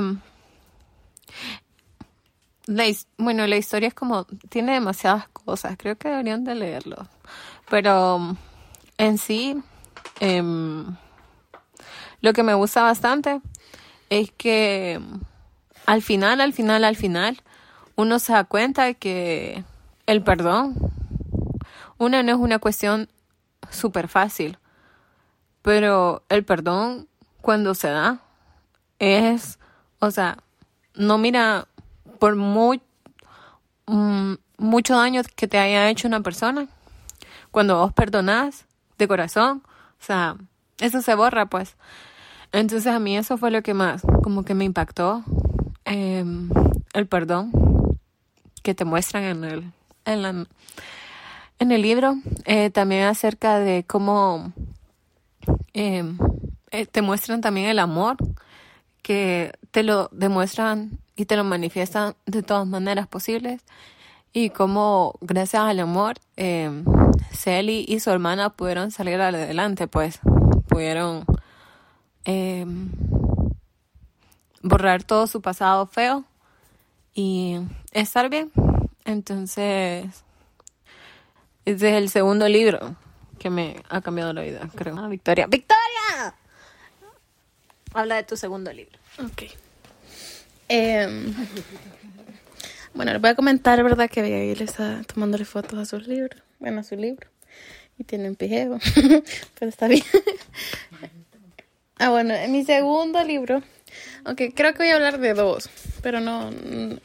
bueno, 3.16 3.46
la 3.46 3.56
historia 3.56 3.88
es 3.88 3.94
como, 3.94 4.24
tiene 4.50 4.74
demasiadas 4.74 5.28
cosas, 5.28 5.76
creo 5.78 5.96
que 5.96 6.08
deberían 6.08 6.44
de 6.44 6.54
leerlo. 6.54 7.08
Pero 7.70 8.36
en 8.98 9.16
sí, 9.16 9.56
em, 10.20 10.84
lo 12.20 12.32
que 12.34 12.42
me 12.42 12.52
gusta 12.52 12.82
bastante 12.82 13.40
es 14.10 14.30
que 14.32 15.00
al 15.86 16.02
final, 16.02 16.42
al 16.42 16.52
final, 16.52 16.84
al 16.84 16.96
final, 16.96 17.42
uno 17.98 18.20
se 18.20 18.32
da 18.32 18.44
cuenta 18.44 18.84
de 18.84 18.94
que 18.94 19.64
el 20.06 20.22
perdón, 20.22 20.76
una 21.98 22.22
no 22.22 22.30
es 22.30 22.38
una 22.38 22.60
cuestión 22.60 23.08
súper 23.70 24.06
fácil, 24.06 24.56
pero 25.62 26.22
el 26.28 26.44
perdón 26.44 27.08
cuando 27.42 27.74
se 27.74 27.88
da 27.88 28.20
es, 29.00 29.58
o 29.98 30.12
sea, 30.12 30.38
no 30.94 31.18
mira 31.18 31.66
por 32.20 32.36
muy, 32.36 32.80
mm, 33.86 34.34
mucho 34.58 34.96
daño 34.96 35.22
que 35.34 35.48
te 35.48 35.58
haya 35.58 35.90
hecho 35.90 36.06
una 36.06 36.20
persona, 36.20 36.68
cuando 37.50 37.78
vos 37.78 37.92
perdonás 37.92 38.66
de 38.96 39.08
corazón, 39.08 39.64
o 40.00 40.04
sea, 40.04 40.36
eso 40.78 41.02
se 41.02 41.16
borra 41.16 41.46
pues. 41.46 41.74
Entonces 42.52 42.86
a 42.86 43.00
mí 43.00 43.16
eso 43.16 43.38
fue 43.38 43.50
lo 43.50 43.60
que 43.62 43.74
más 43.74 44.02
como 44.22 44.44
que 44.44 44.54
me 44.54 44.64
impactó, 44.64 45.24
em, 45.84 46.48
el 46.92 47.08
perdón 47.08 47.67
que 48.62 48.74
te 48.74 48.84
muestran 48.84 49.24
en 49.24 49.44
el, 49.44 49.72
en 50.04 50.22
la, 50.22 50.46
en 51.58 51.72
el 51.72 51.82
libro, 51.82 52.16
eh, 52.44 52.70
también 52.70 53.04
acerca 53.04 53.58
de 53.58 53.84
cómo 53.84 54.52
em, 55.72 56.18
eh, 56.70 56.86
te 56.86 57.02
muestran 57.02 57.40
también 57.40 57.68
el 57.68 57.78
amor, 57.78 58.16
que 59.02 59.52
te 59.70 59.82
lo 59.82 60.08
demuestran 60.12 60.98
y 61.16 61.24
te 61.24 61.36
lo 61.36 61.44
manifiestan 61.44 62.14
de 62.26 62.42
todas 62.42 62.66
maneras 62.66 63.06
posibles, 63.06 63.62
y 64.32 64.50
cómo 64.50 65.14
gracias 65.20 65.62
al 65.62 65.80
amor, 65.80 66.16
eh, 66.36 66.70
Sally 67.32 67.84
y 67.88 68.00
su 68.00 68.10
hermana 68.10 68.50
pudieron 68.50 68.90
salir 68.90 69.20
adelante, 69.20 69.88
pues. 69.88 70.20
Pudieron 70.68 71.24
eh, 72.24 72.66
borrar 74.62 75.02
todo 75.02 75.26
su 75.26 75.40
pasado 75.40 75.86
feo 75.86 76.24
y 77.14 77.58
estar 77.92 78.28
bien. 78.28 78.50
Entonces, 79.04 80.06
ese 81.64 81.88
es 81.90 81.94
el 81.96 82.08
segundo 82.08 82.48
libro 82.48 82.96
que 83.38 83.50
me 83.50 83.82
ha 83.88 84.00
cambiado 84.00 84.32
la 84.32 84.42
vida, 84.42 84.68
creo. 84.74 84.96
Ah, 84.98 85.08
Victoria. 85.08 85.46
¡Victoria! 85.46 86.34
Habla 87.94 88.16
de 88.16 88.24
tu 88.24 88.36
segundo 88.36 88.72
libro. 88.72 88.98
Ok. 89.24 89.44
Em, 90.68 91.34
bueno, 92.94 93.12
les 93.12 93.20
voy 93.20 93.30
a 93.30 93.34
comentar, 93.34 93.82
¿verdad? 93.82 94.10
Que 94.10 94.20
Abigail 94.20 94.60
está 94.60 95.02
tomándole 95.04 95.44
fotos 95.44 95.78
a 95.78 95.84
sus 95.84 96.06
libros. 96.06 96.42
Bueno, 96.58 96.80
a 96.80 96.82
su 96.82 96.96
libro. 96.96 97.28
Y 97.98 98.04
tiene 98.04 98.28
un 98.28 98.36
pijeo. 98.36 98.78
Pero 99.58 99.68
está 99.68 99.88
bien. 99.88 100.04
ah, 101.98 102.10
bueno, 102.10 102.34
en 102.34 102.52
mi 102.52 102.64
segundo 102.64 103.22
libro. 103.24 103.62
Aunque 104.28 104.52
creo 104.52 104.74
que 104.74 104.80
voy 104.80 104.88
a 104.88 104.96
hablar 104.96 105.20
de 105.20 105.32
dos. 105.32 105.70
Pero 106.02 106.20
no, 106.20 106.50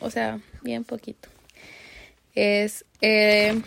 o 0.01 0.10
sea, 0.10 0.42
bien 0.62 0.84
poquito. 0.84 1.30
Es 2.36 2.84
eh, 3.00 3.62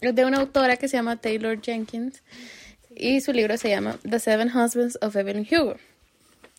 de 0.00 0.24
una 0.24 0.38
autora 0.38 0.78
que 0.78 0.88
se 0.88 0.96
llama 0.96 1.20
Taylor 1.20 1.60
Jenkins. 1.60 2.22
Y 2.94 3.20
su 3.20 3.34
libro 3.34 3.58
se 3.58 3.68
llama 3.68 3.98
The 4.08 4.18
Seven 4.18 4.48
Husbands 4.48 4.98
of 5.02 5.14
Evelyn 5.14 5.46
Hugo. 5.46 5.76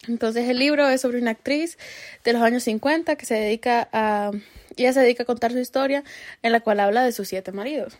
Entonces 0.07 0.47
el 0.47 0.59
libro 0.59 0.87
es 0.87 1.01
sobre 1.01 1.19
una 1.19 1.31
actriz 1.31 1.79
de 2.23 2.33
los 2.33 2.43
años 2.43 2.61
50 2.63 3.15
que 3.15 3.25
se 3.25 3.33
dedica 3.33 3.89
a... 3.91 4.29
Ella 4.75 4.93
se 4.93 4.99
dedica 4.99 5.23
a 5.23 5.25
contar 5.25 5.51
su 5.53 5.57
historia 5.57 6.03
en 6.43 6.51
la 6.51 6.59
cual 6.59 6.79
habla 6.81 7.03
de 7.03 7.13
sus 7.13 7.29
siete 7.29 7.51
maridos. 7.51 7.97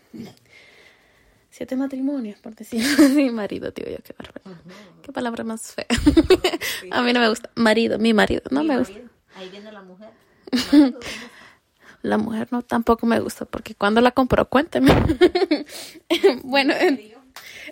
Siete 1.58 1.74
matrimonios, 1.74 2.38
por 2.38 2.54
decirlo 2.54 3.08
mi 3.16 3.30
marido, 3.30 3.72
tío, 3.72 3.84
yo, 3.90 3.96
qué 4.04 4.14
bárbaro. 4.16 4.62
Qué 5.02 5.10
palabra 5.10 5.42
más 5.42 5.74
fea. 5.74 5.86
a 6.92 7.02
mí 7.02 7.12
no 7.12 7.18
me 7.18 7.28
gusta. 7.28 7.50
Marido, 7.56 7.98
mi 7.98 8.14
marido, 8.14 8.42
no 8.52 8.62
me 8.62 8.78
gusta. 8.78 8.96
Ahí 9.34 9.48
viene 9.50 9.72
la 9.72 9.82
mujer. 9.82 10.10
la 12.02 12.16
mujer 12.16 12.46
no 12.52 12.62
tampoco 12.62 13.06
me 13.06 13.18
gusta 13.18 13.44
porque 13.44 13.74
cuando 13.74 14.00
la 14.00 14.12
compró, 14.12 14.48
cuénteme. 14.48 14.94
bueno, 16.44 16.74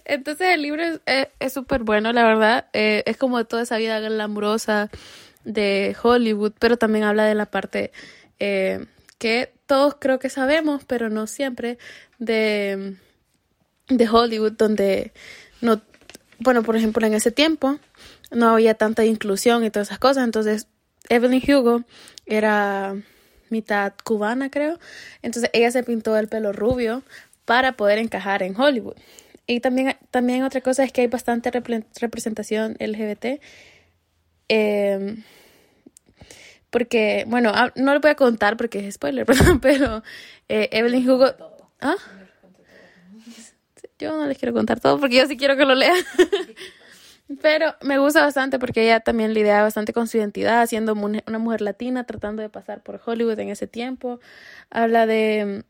entonces 0.05 0.49
el 0.53 0.63
libro 0.63 0.83
es 1.39 1.53
súper 1.53 1.85
bueno, 1.85 2.13
la 2.13 2.25
verdad. 2.25 2.67
Eh, 2.73 3.05
es 3.07 3.17
como 3.17 3.39
de 3.39 3.45
toda 3.45 3.63
esa 3.63 3.77
vida 3.77 4.01
glamurosa 4.01 4.91
de 5.45 5.95
Hollywood, 6.03 6.55
pero 6.59 6.77
también 6.77 7.05
habla 7.05 7.25
de 7.25 7.37
la 7.37 7.47
parte 7.47 7.93
eh, 8.41 8.85
que 9.19 9.55
todos 9.67 9.95
creo 10.01 10.19
que 10.19 10.29
sabemos, 10.29 10.85
pero 10.85 11.09
no 11.09 11.29
siempre, 11.29 11.79
de, 12.19 12.97
de 13.89 14.09
Hollywood, 14.09 14.53
donde 14.53 15.13
no, 15.61 15.81
bueno, 16.39 16.63
por 16.63 16.77
ejemplo, 16.77 17.07
en 17.07 17.15
ese 17.15 17.31
tiempo 17.31 17.79
no 18.31 18.51
había 18.51 18.75
tanta 18.75 19.05
inclusión 19.05 19.65
y 19.65 19.71
todas 19.71 19.89
esas 19.89 19.99
cosas. 19.99 20.25
Entonces, 20.25 20.69
Evelyn 21.09 21.43
Hugo 21.49 21.85
era 22.27 22.97
mitad 23.51 23.93
cubana, 24.05 24.51
creo. 24.51 24.79
Entonces, 25.23 25.51
ella 25.53 25.71
se 25.71 25.83
pintó 25.83 26.17
el 26.17 26.29
pelo 26.29 26.53
rubio 26.53 27.03
para 27.45 27.73
poder 27.73 27.99
encajar 27.99 28.43
en 28.43 28.59
Hollywood. 28.59 28.97
Y 29.47 29.61
también, 29.61 29.97
también 30.11 30.43
otra 30.43 30.61
cosa 30.61 30.83
es 30.83 30.93
que 30.93 31.03
hay 31.03 31.07
bastante 31.07 31.51
representación 31.51 32.77
LGBT. 32.81 33.41
Em, 34.49 35.23
porque, 36.71 37.25
bueno, 37.29 37.53
ah, 37.55 37.73
no 37.77 37.95
lo 37.95 38.01
voy 38.01 38.11
a 38.11 38.17
contar 38.17 38.57
porque 38.57 38.87
es 38.87 38.95
spoiler, 38.97 39.25
pero 39.63 40.03
eh, 40.49 40.69
Evelyn 40.73 41.09
Hugo... 41.09 41.27
¿Ah? 41.81 41.97
Yo 43.99 44.17
no 44.17 44.27
les 44.27 44.39
quiero 44.39 44.53
contar 44.53 44.81
todo 44.81 44.99
porque 44.99 45.17
yo 45.17 45.27
sí 45.27 45.37
quiero 45.37 45.57
que 45.57 45.65
lo 45.65 45.75
lean. 45.75 45.97
Pero 47.43 47.75
me 47.83 47.99
gusta 47.99 48.23
bastante 48.23 48.59
porque 48.59 48.85
ella 48.85 49.01
también 49.01 49.35
lidia 49.35 49.63
bastante 49.63 49.93
con 49.93 50.07
su 50.07 50.17
identidad, 50.17 50.67
siendo 50.67 50.93
una 50.93 51.39
mujer 51.39 51.61
latina, 51.61 52.05
tratando 52.05 52.43
de 52.43 52.49
pasar 52.49 52.83
por 52.83 53.01
Hollywood 53.05 53.39
en 53.41 53.49
ese 53.49 53.67
tiempo. 53.67 54.21
Habla 54.71 55.07
de 55.07 55.65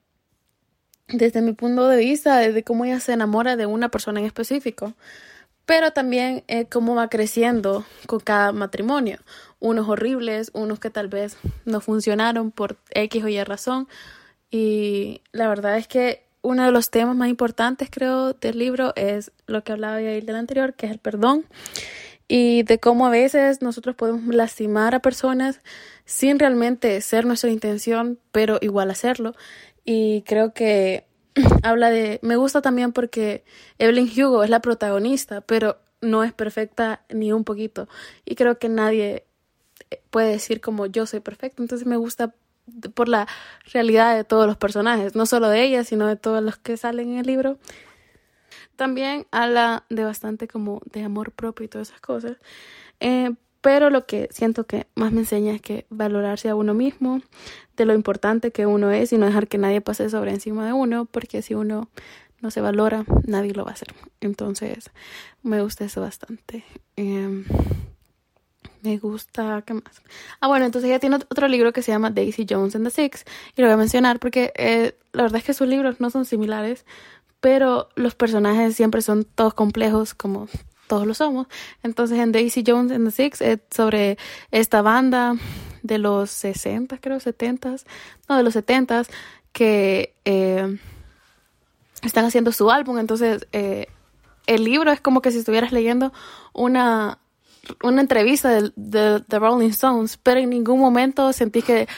desde 1.08 1.40
mi 1.40 1.52
punto 1.52 1.88
de 1.88 1.98
vista, 1.98 2.38
de 2.38 2.64
cómo 2.64 2.84
ella 2.84 3.00
se 3.00 3.12
enamora 3.12 3.56
de 3.56 3.66
una 3.66 3.90
persona 3.90 4.20
en 4.20 4.26
específico, 4.26 4.94
pero 5.64 5.92
también 5.92 6.44
eh, 6.48 6.66
cómo 6.66 6.94
va 6.94 7.08
creciendo 7.08 7.84
con 8.06 8.20
cada 8.20 8.52
matrimonio. 8.52 9.18
Unos 9.58 9.88
horribles, 9.88 10.50
unos 10.52 10.78
que 10.80 10.90
tal 10.90 11.08
vez 11.08 11.36
no 11.64 11.80
funcionaron 11.80 12.50
por 12.50 12.76
X 12.90 13.24
o 13.24 13.28
Y 13.28 13.42
razón. 13.44 13.88
Y 14.50 15.22
la 15.32 15.48
verdad 15.48 15.76
es 15.76 15.88
que 15.88 16.25
uno 16.46 16.64
de 16.64 16.70
los 16.70 16.90
temas 16.90 17.16
más 17.16 17.28
importantes, 17.28 17.88
creo, 17.90 18.32
del 18.32 18.58
libro 18.58 18.92
es 18.96 19.32
lo 19.46 19.64
que 19.64 19.72
hablaba 19.72 19.96
ahí 19.96 20.20
del 20.20 20.36
anterior, 20.36 20.74
que 20.74 20.86
es 20.86 20.92
el 20.92 20.98
perdón. 20.98 21.44
Y 22.28 22.62
de 22.64 22.78
cómo 22.78 23.06
a 23.06 23.10
veces 23.10 23.62
nosotros 23.62 23.94
podemos 23.94 24.34
lastimar 24.34 24.94
a 24.94 25.00
personas 25.00 25.60
sin 26.04 26.38
realmente 26.38 27.00
ser 27.00 27.24
nuestra 27.24 27.50
intención, 27.50 28.18
pero 28.32 28.58
igual 28.60 28.90
hacerlo 28.90 29.34
y 29.86 30.22
creo 30.22 30.52
que 30.52 31.06
habla 31.62 31.90
de... 31.90 32.18
Me 32.22 32.36
gusta 32.36 32.60
también 32.60 32.92
porque 32.92 33.44
Evelyn 33.78 34.10
Hugo 34.10 34.44
es 34.44 34.50
la 34.50 34.60
protagonista, 34.60 35.40
pero 35.40 35.78
no 36.02 36.24
es 36.24 36.34
perfecta 36.34 37.04
ni 37.08 37.32
un 37.32 37.44
poquito. 37.44 37.88
Y 38.26 38.34
creo 38.34 38.58
que 38.58 38.68
nadie 38.68 39.24
puede 40.10 40.32
decir 40.32 40.60
como 40.60 40.86
yo 40.86 41.06
soy 41.06 41.20
perfecta. 41.20 41.62
Entonces 41.62 41.86
me 41.86 41.96
gusta 41.96 42.34
por 42.94 43.08
la 43.08 43.26
realidad 43.72 44.16
de 44.16 44.24
todos 44.24 44.46
los 44.46 44.56
personajes, 44.56 45.14
no 45.14 45.26
solo 45.26 45.48
de 45.48 45.62
ella, 45.62 45.84
sino 45.84 46.06
de 46.06 46.16
todos 46.16 46.42
los 46.42 46.56
que 46.56 46.76
salen 46.76 47.12
en 47.12 47.18
el 47.18 47.26
libro. 47.26 47.58
También 48.76 49.26
habla 49.30 49.84
de 49.88 50.04
bastante 50.04 50.48
como 50.48 50.80
de 50.92 51.02
amor 51.02 51.32
propio 51.32 51.64
y 51.64 51.68
todas 51.68 51.88
esas 51.88 52.00
cosas. 52.00 52.36
Eh, 53.00 53.32
pero 53.66 53.90
lo 53.90 54.06
que 54.06 54.28
siento 54.30 54.64
que 54.64 54.86
más 54.94 55.10
me 55.10 55.20
enseña 55.20 55.52
es 55.52 55.60
que 55.60 55.86
valorarse 55.90 56.48
a 56.48 56.54
uno 56.54 56.72
mismo, 56.72 57.20
de 57.76 57.84
lo 57.84 57.94
importante 57.94 58.52
que 58.52 58.64
uno 58.64 58.92
es 58.92 59.12
y 59.12 59.18
no 59.18 59.26
dejar 59.26 59.48
que 59.48 59.58
nadie 59.58 59.80
pase 59.80 60.08
sobre 60.08 60.30
encima 60.30 60.66
de 60.66 60.72
uno, 60.72 61.06
porque 61.06 61.42
si 61.42 61.54
uno 61.54 61.88
no 62.40 62.50
se 62.52 62.60
valora, 62.60 63.04
nadie 63.24 63.54
lo 63.54 63.64
va 63.64 63.70
a 63.70 63.74
hacer. 63.74 63.88
Entonces, 64.20 64.90
me 65.42 65.60
gusta 65.62 65.84
eso 65.84 66.00
bastante. 66.00 66.64
Em, 66.94 67.44
me 68.86 68.98
gusta, 68.98 69.62
¿qué 69.66 69.74
más? 69.74 70.02
Ah, 70.40 70.48
bueno, 70.48 70.64
entonces 70.64 70.88
ella 70.88 71.00
tiene 71.00 71.16
otro 71.16 71.48
libro 71.48 71.72
que 71.72 71.82
se 71.82 71.92
llama 71.92 72.10
Daisy 72.10 72.46
Jones 72.48 72.76
and 72.76 72.86
the 72.86 72.90
Six, 72.90 73.24
y 73.56 73.60
lo 73.60 73.66
voy 73.66 73.74
a 73.74 73.76
mencionar 73.76 74.18
porque 74.20 74.52
eh, 74.56 74.96
la 75.12 75.24
verdad 75.24 75.38
es 75.38 75.44
que 75.44 75.54
sus 75.54 75.66
libros 75.66 76.00
no 76.00 76.10
son 76.10 76.24
similares, 76.24 76.84
pero 77.40 77.88
los 77.96 78.14
personajes 78.14 78.76
siempre 78.76 79.02
son 79.02 79.24
todos 79.24 79.54
complejos, 79.54 80.14
como 80.14 80.48
todos 80.86 81.06
lo 81.06 81.14
somos. 81.14 81.48
Entonces 81.82 82.18
en 82.18 82.32
Daisy 82.32 82.62
Jones 82.66 82.92
and 82.92 83.06
the 83.06 83.10
Six 83.10 83.40
es 83.40 83.58
sobre 83.70 84.18
esta 84.50 84.82
banda 84.82 85.34
de 85.82 85.98
los 85.98 86.30
60, 86.30 86.98
creo, 86.98 87.20
70, 87.20 87.76
no, 88.28 88.36
de 88.36 88.42
los 88.42 88.54
70 88.54 89.02
que 89.52 90.14
eh, 90.24 90.78
están 92.02 92.24
haciendo 92.24 92.52
su 92.52 92.70
álbum. 92.70 92.98
Entonces 92.98 93.46
eh, 93.52 93.88
el 94.46 94.64
libro 94.64 94.92
es 94.92 95.00
como 95.00 95.22
que 95.22 95.30
si 95.30 95.38
estuvieras 95.38 95.72
leyendo 95.72 96.12
una 96.52 97.18
una 97.82 98.00
entrevista 98.00 98.50
de, 98.50 98.72
de, 98.76 99.38
Rolling 99.38 99.70
Stones, 99.70 100.18
pero 100.22 100.40
en 100.40 100.50
ningún 100.50 100.80
momento 100.80 101.32
sentí 101.32 101.62
que 101.62 101.88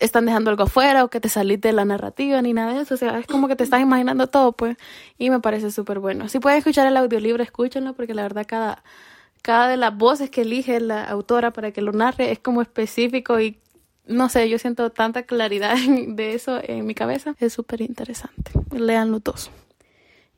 están 0.00 0.26
dejando 0.26 0.50
algo 0.50 0.64
afuera 0.64 1.04
o 1.04 1.08
que 1.08 1.20
te 1.20 1.28
salís 1.28 1.60
de 1.60 1.72
la 1.72 1.84
narrativa 1.84 2.42
ni 2.42 2.52
nada 2.52 2.74
de 2.74 2.82
eso. 2.82 2.94
O 2.94 2.96
sea, 2.96 3.18
es 3.18 3.26
como 3.26 3.48
que 3.48 3.56
te 3.56 3.64
estás 3.64 3.80
imaginando 3.80 4.26
todo, 4.26 4.52
pues. 4.52 4.76
Y 5.18 5.30
me 5.30 5.40
parece 5.40 5.70
súper 5.70 6.00
bueno. 6.00 6.28
Si 6.28 6.40
pueden 6.40 6.58
escuchar 6.58 6.86
el 6.86 6.96
audiolibro, 6.96 7.42
escúchenlo, 7.42 7.94
porque 7.94 8.14
la 8.14 8.22
verdad 8.22 8.44
cada, 8.46 8.82
cada 9.42 9.68
de 9.68 9.76
las 9.76 9.96
voces 9.96 10.30
que 10.30 10.42
elige 10.42 10.80
la 10.80 11.04
autora 11.04 11.52
para 11.52 11.70
que 11.70 11.82
lo 11.82 11.92
narre 11.92 12.32
es 12.32 12.40
como 12.40 12.62
específico 12.62 13.40
y 13.40 13.58
no 14.06 14.28
sé, 14.28 14.48
yo 14.48 14.58
siento 14.58 14.90
tanta 14.90 15.22
claridad 15.22 15.76
de 16.08 16.34
eso 16.34 16.60
en 16.62 16.86
mi 16.86 16.94
cabeza. 16.94 17.34
Es 17.38 17.52
súper 17.52 17.80
interesante. 17.80 18.52
Leanlo 18.72 19.20
todos. 19.20 19.50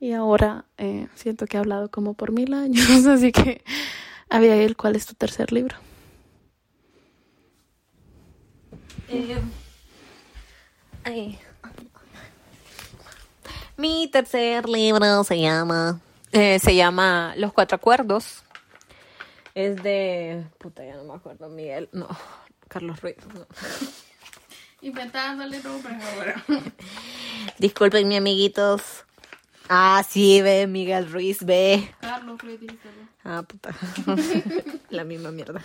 Y 0.00 0.12
ahora 0.12 0.66
eh, 0.76 1.08
siento 1.14 1.46
que 1.46 1.56
he 1.56 1.60
hablado 1.60 1.90
como 1.90 2.14
por 2.14 2.32
mil 2.32 2.52
años, 2.52 3.06
así 3.06 3.32
que 3.32 3.62
Abigail, 4.34 4.76
¿cuál 4.76 4.96
es 4.96 5.06
tu 5.06 5.14
tercer 5.14 5.52
libro? 5.52 5.76
Eh, 11.04 11.38
Mi 13.76 14.08
tercer 14.08 14.68
libro 14.68 15.22
se 15.22 15.38
llama 15.40 16.00
eh, 16.32 16.58
se 16.58 16.74
llama 16.74 17.34
Los 17.36 17.52
Cuatro 17.52 17.76
Acuerdos. 17.76 18.42
Es 19.54 19.80
de 19.84 20.44
puta 20.58 20.84
ya 20.84 20.96
no 20.96 21.04
me 21.04 21.14
acuerdo 21.14 21.48
Miguel, 21.48 21.88
no, 21.92 22.08
Carlos 22.66 23.00
Ruiz. 23.02 23.16
No. 23.32 23.46
Inventándole 24.80 25.62
nombres 25.62 25.96
ahora. 26.16 26.44
Disculpen, 27.58 28.08
mi 28.08 28.16
amiguitos. 28.16 29.03
Ah, 29.68 30.04
sí, 30.08 30.42
ve, 30.42 30.66
Miguel 30.66 31.10
Ruiz, 31.10 31.44
ve. 31.44 31.90
Carlos 32.00 32.40
Ruiz, 32.40 32.60
dijiste. 32.60 32.88
Ah, 33.24 33.42
puta. 33.42 33.74
la 34.90 35.04
misma 35.04 35.30
mierda. 35.30 35.62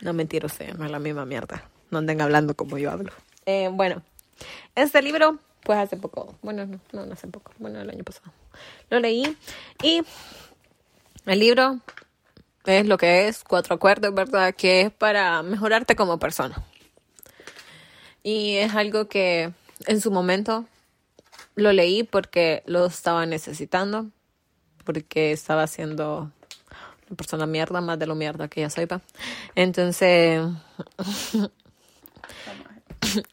no 0.00 0.12
mentira 0.12 0.46
usted, 0.46 0.74
no 0.74 0.84
es 0.84 0.90
la 0.90 0.98
misma 0.98 1.24
mierda. 1.24 1.68
No 1.90 1.98
anden 1.98 2.20
hablando 2.20 2.54
como 2.54 2.78
yo 2.78 2.90
hablo. 2.90 3.12
Eh, 3.44 3.70
bueno, 3.72 4.02
este 4.74 5.00
libro, 5.02 5.38
pues 5.62 5.78
hace 5.78 5.96
poco. 5.96 6.34
Bueno, 6.42 6.66
no, 6.66 6.80
no, 6.92 7.06
no 7.06 7.12
hace 7.12 7.28
poco. 7.28 7.52
Bueno, 7.58 7.80
el 7.80 7.88
año 7.88 8.02
pasado. 8.02 8.32
Lo 8.90 8.98
leí 8.98 9.36
y 9.82 10.02
el 11.26 11.38
libro 11.38 11.78
es 12.64 12.86
lo 12.86 12.98
que 12.98 13.28
es, 13.28 13.44
cuatro 13.44 13.76
acuerdos, 13.76 14.12
¿verdad? 14.12 14.54
Que 14.54 14.82
es 14.82 14.90
para 14.90 15.42
mejorarte 15.42 15.94
como 15.94 16.18
persona. 16.18 16.64
Y 18.24 18.56
es 18.56 18.74
algo 18.74 19.08
que 19.08 19.52
en 19.86 20.00
su 20.00 20.10
momento 20.10 20.66
lo 21.56 21.72
leí 21.72 22.04
porque 22.04 22.62
lo 22.66 22.86
estaba 22.86 23.26
necesitando, 23.26 24.06
porque 24.84 25.32
estaba 25.32 25.66
siendo 25.66 26.30
una 27.08 27.16
persona 27.16 27.46
mierda, 27.46 27.80
más 27.80 27.98
de 27.98 28.06
lo 28.06 28.14
mierda 28.14 28.46
que 28.48 28.60
ya 28.60 28.70
soy, 28.70 28.86
pa. 28.86 29.00
Entonces, 29.54 30.42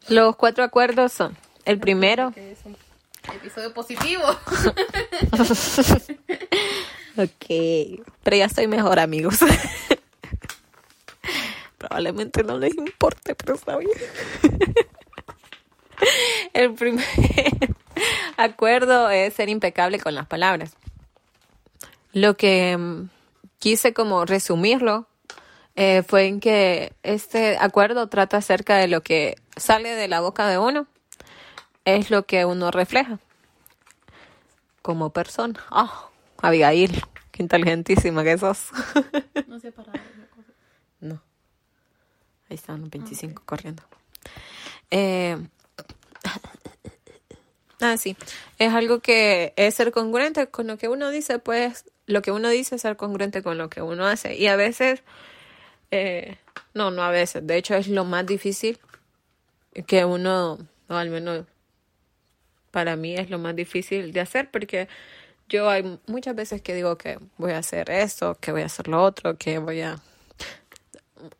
los 0.08 0.36
cuatro 0.36 0.64
acuerdos 0.64 1.12
son, 1.12 1.38
el 1.66 1.80
primero... 1.80 2.34
Episodio 3.36 3.74
positivo. 3.74 4.22
ok, 7.18 7.46
pero 8.22 8.36
ya 8.36 8.46
estoy 8.46 8.68
mejor, 8.68 9.00
amigos. 9.00 9.40
Probablemente 11.78 12.44
no 12.44 12.58
les 12.58 12.76
importe, 12.76 13.34
pero 13.34 13.56
está 13.56 13.78
bien. 13.78 13.92
El 16.54 16.74
primer 16.74 17.06
acuerdo 18.38 19.10
es 19.10 19.34
ser 19.34 19.50
impecable 19.50 20.00
con 20.00 20.16
las 20.16 20.28
palabras. 20.28 20.76
Lo 22.12 22.36
que 22.38 22.78
mm, 22.78 23.10
quise 23.60 23.94
como 23.94 24.26
resumirlo 24.26 25.08
eh, 25.76 26.04
fue 26.04 26.28
en 26.28 26.40
que 26.40 26.94
este 27.02 27.58
acuerdo 27.58 28.08
trata 28.08 28.38
acerca 28.38 28.78
de 28.78 28.88
lo 28.88 29.02
que 29.02 29.36
sale 29.56 29.90
de 29.90 30.08
la 30.08 30.22
boca 30.22 30.48
de 30.48 30.58
uno, 30.58 30.86
es 31.86 32.12
lo 32.12 32.26
que 32.26 32.46
uno 32.46 32.72
refleja 32.72 33.20
como 34.82 35.10
persona. 35.10 35.60
Ah, 35.72 36.10
Abigail, 36.38 37.02
qué 37.32 37.42
inteligentísima 37.42 38.24
que 38.24 38.38
sos. 38.38 38.70
no 39.48 39.60
sé 39.60 39.72
para 39.72 39.94
No. 41.00 41.22
Ahí 42.50 42.56
están 42.56 42.82
los 42.82 42.90
25 42.92 43.42
corriendo. 43.46 43.82
Eh, 44.92 45.38
ah, 47.82 47.98
sí. 47.98 48.16
Es 48.60 48.74
algo 48.74 49.00
que 49.00 49.54
es 49.56 49.76
ser 49.76 49.92
congruente 49.92 50.48
con 50.48 50.68
lo 50.68 50.78
que 50.78 50.88
uno 50.88 51.10
dice, 51.10 51.40
pues 51.40 51.86
lo 52.06 52.22
que 52.22 52.32
uno 52.32 52.50
dice 52.50 52.76
es 52.76 52.82
ser 52.82 52.98
congruente 52.98 53.44
con 53.44 53.58
lo 53.58 53.70
que 53.70 53.82
uno 53.82 54.06
hace. 54.06 54.36
Y 54.36 54.48
a 54.48 54.56
veces, 54.56 55.04
eh, 55.92 56.38
no, 56.74 56.92
no 56.92 57.04
a 57.04 57.12
veces, 57.12 57.46
de 57.46 57.58
hecho 57.58 57.76
es 57.76 57.88
lo 57.88 58.06
más 58.06 58.26
difícil 58.26 58.80
que 59.88 60.06
uno, 60.06 60.60
o 60.88 60.94
al 60.94 61.10
menos 61.10 61.46
para 62.72 62.96
mí 62.96 63.16
es 63.16 63.30
lo 63.30 63.38
más 63.38 63.56
difícil 63.56 64.12
de 64.14 64.20
hacer 64.20 64.50
porque 64.50 64.88
yo 65.48 65.70
hay 65.70 66.00
muchas 66.08 66.36
veces 66.36 66.62
que 66.62 66.74
digo 66.74 66.98
que 66.98 67.20
voy 67.38 67.52
a 67.52 67.60
hacer 67.60 67.90
esto, 67.92 68.36
que 68.42 68.52
voy 68.52 68.64
a 68.64 68.66
hacer 68.66 68.88
lo 68.88 69.04
otro, 69.04 69.38
que 69.38 69.60
voy 69.60 69.82
a... 69.82 70.02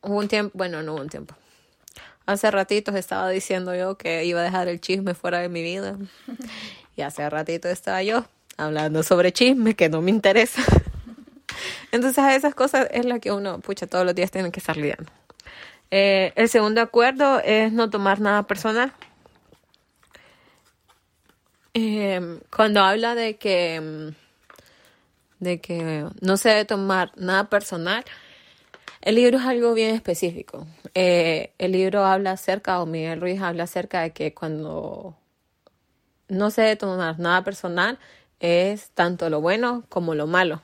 Hubo 0.02 0.20
un 0.20 0.28
tiempo, 0.28 0.52
bueno, 0.56 0.84
no 0.84 0.94
hubo 0.94 1.02
un 1.02 1.10
tiempo. 1.10 1.36
Hace 2.26 2.52
ratitos 2.52 2.96
estaba 2.96 3.30
diciendo 3.30 3.76
yo 3.76 3.98
que 3.98 4.24
iba 4.26 4.40
a 4.40 4.44
dejar 4.44 4.68
el 4.68 4.80
chisme 4.80 5.14
fuera 5.14 5.40
de 5.40 5.50
mi 5.50 5.62
vida. 5.62 5.98
Y 6.96 7.02
hace 7.02 7.28
ratito 7.30 7.68
estaba 7.70 8.04
yo 8.04 8.26
hablando 8.56 9.04
sobre 9.04 9.34
chisme 9.34 9.76
que 9.76 9.90
no 9.90 10.02
me 10.02 10.12
interesa. 10.12 10.62
Entonces 11.92 12.24
a 12.24 12.36
esas 12.36 12.56
cosas 12.56 12.88
es 12.92 13.06
la 13.06 13.20
que 13.20 13.32
uno, 13.32 13.60
pucha, 13.60 13.88
todos 13.88 14.06
los 14.06 14.16
días 14.16 14.32
tiene 14.32 14.52
que 14.52 14.60
estar 14.60 14.78
lidiando. 14.78 15.12
Eh, 15.92 16.34
el 16.36 16.50
segundo 16.50 16.82
acuerdo 16.82 17.40
es 17.40 17.72
no 17.72 17.90
tomar 17.90 18.20
nada 18.20 18.44
personal. 18.44 18.94
Eh, 21.74 22.40
cuando 22.56 22.82
habla 22.82 23.16
de 23.16 23.38
que 23.38 24.14
de 25.40 25.60
que 25.60 26.06
no 26.22 26.38
se 26.38 26.50
debe 26.50 26.66
tomar 26.66 27.12
nada 27.18 27.50
personal, 27.50 28.06
el 29.04 29.16
libro 29.16 29.38
es 29.38 29.46
algo 29.46 29.74
bien 29.74 29.94
específico. 29.94 30.66
Eh, 30.94 31.52
el 31.58 31.74
libro 31.74 32.06
habla 32.06 32.32
acerca, 32.32 32.82
o 32.82 32.86
Miguel 32.86 33.20
Ruiz 33.20 33.42
habla 33.42 33.66
acerca 33.66 34.00
de 34.00 34.12
que 34.12 34.34
cuando 34.34 35.14
no 36.30 36.52
se 36.52 36.62
debe 36.62 36.76
tomar 36.78 37.20
nada 37.20 37.44
personal, 37.44 38.00
es 38.40 38.92
tanto 38.92 39.30
lo 39.30 39.42
bueno 39.42 39.84
como 39.90 40.16
lo 40.16 40.26
malo. 40.26 40.62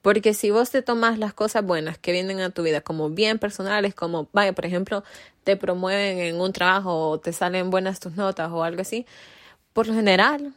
Porque 0.00 0.32
si 0.32 0.52
vos 0.52 0.70
te 0.70 0.80
tomas 0.80 1.18
las 1.18 1.34
cosas 1.34 1.64
buenas 1.64 1.98
que 1.98 2.12
vienen 2.12 2.38
a 2.40 2.50
tu 2.50 2.62
vida 2.62 2.80
como 2.80 3.10
bien 3.10 3.40
personales, 3.40 3.92
como, 3.92 4.28
vaya, 4.32 4.52
por 4.52 4.64
ejemplo, 4.64 5.02
te 5.42 5.56
promueven 5.56 6.20
en 6.20 6.40
un 6.40 6.52
trabajo 6.52 7.10
o 7.10 7.18
te 7.18 7.32
salen 7.32 7.70
buenas 7.70 7.98
tus 7.98 8.14
notas 8.14 8.52
o 8.52 8.62
algo 8.62 8.82
así, 8.82 9.06
por 9.72 9.88
lo 9.88 9.94
general, 9.94 10.54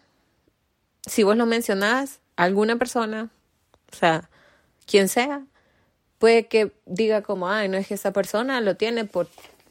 si 1.07 1.23
vos 1.23 1.35
lo 1.35 1.47
mencionás, 1.47 2.19
alguna 2.35 2.75
persona, 2.75 3.29
o 3.91 3.95
sea, 3.95 4.29
quien 4.85 5.09
sea, 5.09 5.43
puede 6.19 6.47
que 6.47 6.71
diga 6.85 7.21
como, 7.21 7.49
ay, 7.49 7.69
no 7.69 7.77
es 7.77 7.87
que 7.87 7.95
esa 7.95 8.13
persona 8.13 8.61
lo 8.61 8.75
tiene 8.75 9.05
por, 9.05 9.27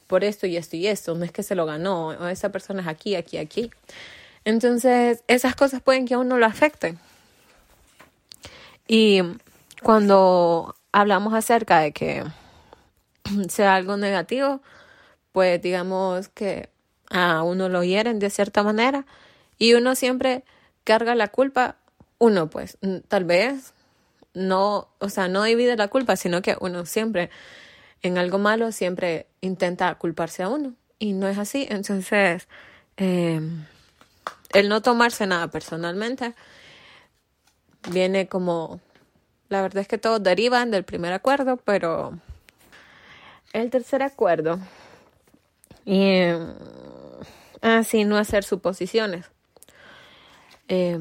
por 0.07 0.23
esto 0.23 0.47
y 0.47 0.57
esto 0.57 0.75
y 0.75 0.87
esto, 0.87 1.15
no 1.15 1.23
es 1.23 1.31
que 1.31 1.43
se 1.43 1.55
lo 1.55 1.65
ganó, 1.65 2.07
o 2.07 2.27
esa 2.27 2.51
persona 2.51 2.81
es 2.81 2.87
aquí, 2.87 3.15
aquí, 3.15 3.37
aquí. 3.37 3.71
Entonces, 4.43 5.23
esas 5.27 5.55
cosas 5.55 5.81
pueden 5.81 6.05
que 6.05 6.15
a 6.15 6.17
uno 6.17 6.37
lo 6.37 6.45
afecten. 6.45 6.99
Y 8.87 9.21
cuando 9.83 10.75
hablamos 10.91 11.33
acerca 11.33 11.79
de 11.79 11.91
que 11.91 12.23
sea 13.49 13.75
algo 13.75 13.95
negativo, 13.97 14.61
pues 15.31 15.61
digamos 15.61 16.27
que 16.29 16.69
a 17.11 17.43
uno 17.43 17.69
lo 17.69 17.83
hieren 17.83 18.19
de 18.19 18.29
cierta 18.29 18.63
manera 18.63 19.05
y 19.57 19.73
uno 19.73 19.95
siempre 19.95 20.43
carga 20.83 21.13
la 21.13 21.27
culpa, 21.27 21.75
uno 22.17 22.49
pues 22.49 22.77
tal 23.07 23.25
vez 23.25 23.73
no, 24.33 24.89
o 24.99 25.09
sea, 25.09 25.27
no 25.27 25.43
divide 25.43 25.75
la 25.75 25.87
culpa, 25.87 26.15
sino 26.15 26.41
que 26.41 26.55
uno 26.59 26.85
siempre 26.85 27.29
en 28.01 28.17
algo 28.17 28.37
malo 28.37 28.71
siempre 28.71 29.27
intenta 29.41 29.93
culparse 29.95 30.43
a 30.43 30.49
uno 30.49 30.73
y 30.99 31.13
no 31.13 31.27
es 31.27 31.37
así. 31.37 31.67
Entonces, 31.69 32.47
eh, 32.97 33.41
el 34.53 34.69
no 34.69 34.81
tomarse 34.81 35.27
nada 35.27 35.47
personalmente 35.49 36.33
viene 37.91 38.27
como, 38.27 38.79
la 39.49 39.61
verdad 39.61 39.81
es 39.81 39.87
que 39.87 39.97
todos 39.97 40.21
derivan 40.21 40.71
del 40.71 40.83
primer 40.83 41.13
acuerdo, 41.13 41.57
pero 41.57 42.17
el 43.53 43.69
tercer 43.69 44.03
acuerdo, 44.03 44.59
y, 45.85 46.23
así 47.61 48.01
ah, 48.01 48.05
no 48.05 48.17
hacer 48.17 48.43
suposiciones. 48.43 49.25
Eh, 50.67 50.99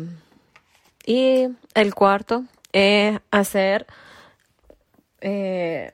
y 1.04 1.48
el 1.74 1.94
cuarto 1.94 2.44
es 2.78 3.20
hacer 3.32 3.88
eh, 5.20 5.90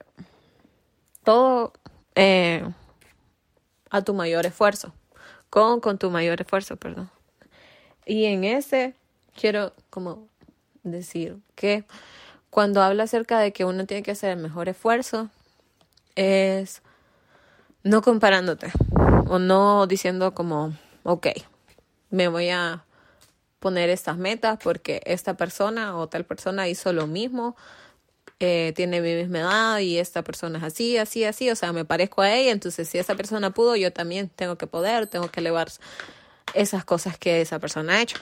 todo 1.23 1.73
eh, 2.15 2.63
a 3.89 4.03
tu 4.03 4.13
mayor 4.13 4.45
esfuerzo, 4.45 4.93
con, 5.49 5.81
con 5.81 5.97
tu 5.97 6.11
mayor 6.11 6.43
esfuerzo, 6.43 6.77
perdón. 6.77 7.11
Y 8.05 8.27
en 8.27 8.45
ese 8.45 8.95
quiero 9.35 9.73
como 9.89 10.29
decir 10.83 11.39
que 11.55 11.87
cuando 12.51 12.83
habla 12.83 13.05
acerca 13.05 13.39
de 13.39 13.55
que 13.55 13.65
uno 13.65 13.87
tiene 13.87 14.03
que 14.03 14.11
hacer 14.11 14.37
el 14.37 14.43
mejor 14.43 14.69
esfuerzo, 14.69 15.31
es 16.17 16.83
no 17.83 18.03
comparándote 18.03 18.71
o 19.27 19.39
no 19.39 19.87
diciendo 19.87 20.35
como, 20.35 20.75
ok, 21.03 21.29
me 22.11 22.29
voy 22.29 22.51
a 22.51 22.85
poner 23.65 23.89
estas 23.89 24.19
metas 24.19 24.59
porque 24.63 25.01
esta 25.07 25.39
persona 25.39 25.97
o 25.97 26.07
tal 26.07 26.27
persona 26.27 26.69
hizo 26.69 26.93
lo 26.93 27.07
mismo, 27.07 27.57
eh, 28.41 28.75
tiene 28.77 29.01
mi 29.01 29.15
misma 29.15 29.39
edad 29.39 29.79
y 29.79 29.97
esta 29.97 30.21
persona 30.21 30.59
es 30.59 30.65
así, 30.65 30.99
así, 30.99 31.25
así, 31.25 31.49
o 31.49 31.57
sea, 31.57 31.73
me 31.73 31.87
parezco 31.87 32.21
a 32.21 32.31
ella, 32.31 32.53
entonces 32.53 32.87
si 32.91 32.99
esa 32.99 33.15
persona 33.15 33.53
pudo, 33.53 33.75
yo 33.75 33.91
también 33.91 34.29
tengo 34.29 34.59
que 34.59 34.67
poder, 34.67 35.07
tengo 35.07 35.31
que 35.31 35.41
elevar 35.41 35.69
esas 36.53 36.85
cosas 36.85 37.17
que 37.17 37.41
esa 37.41 37.59
persona 37.59 37.95
ha 37.95 38.03
hecho. 38.03 38.19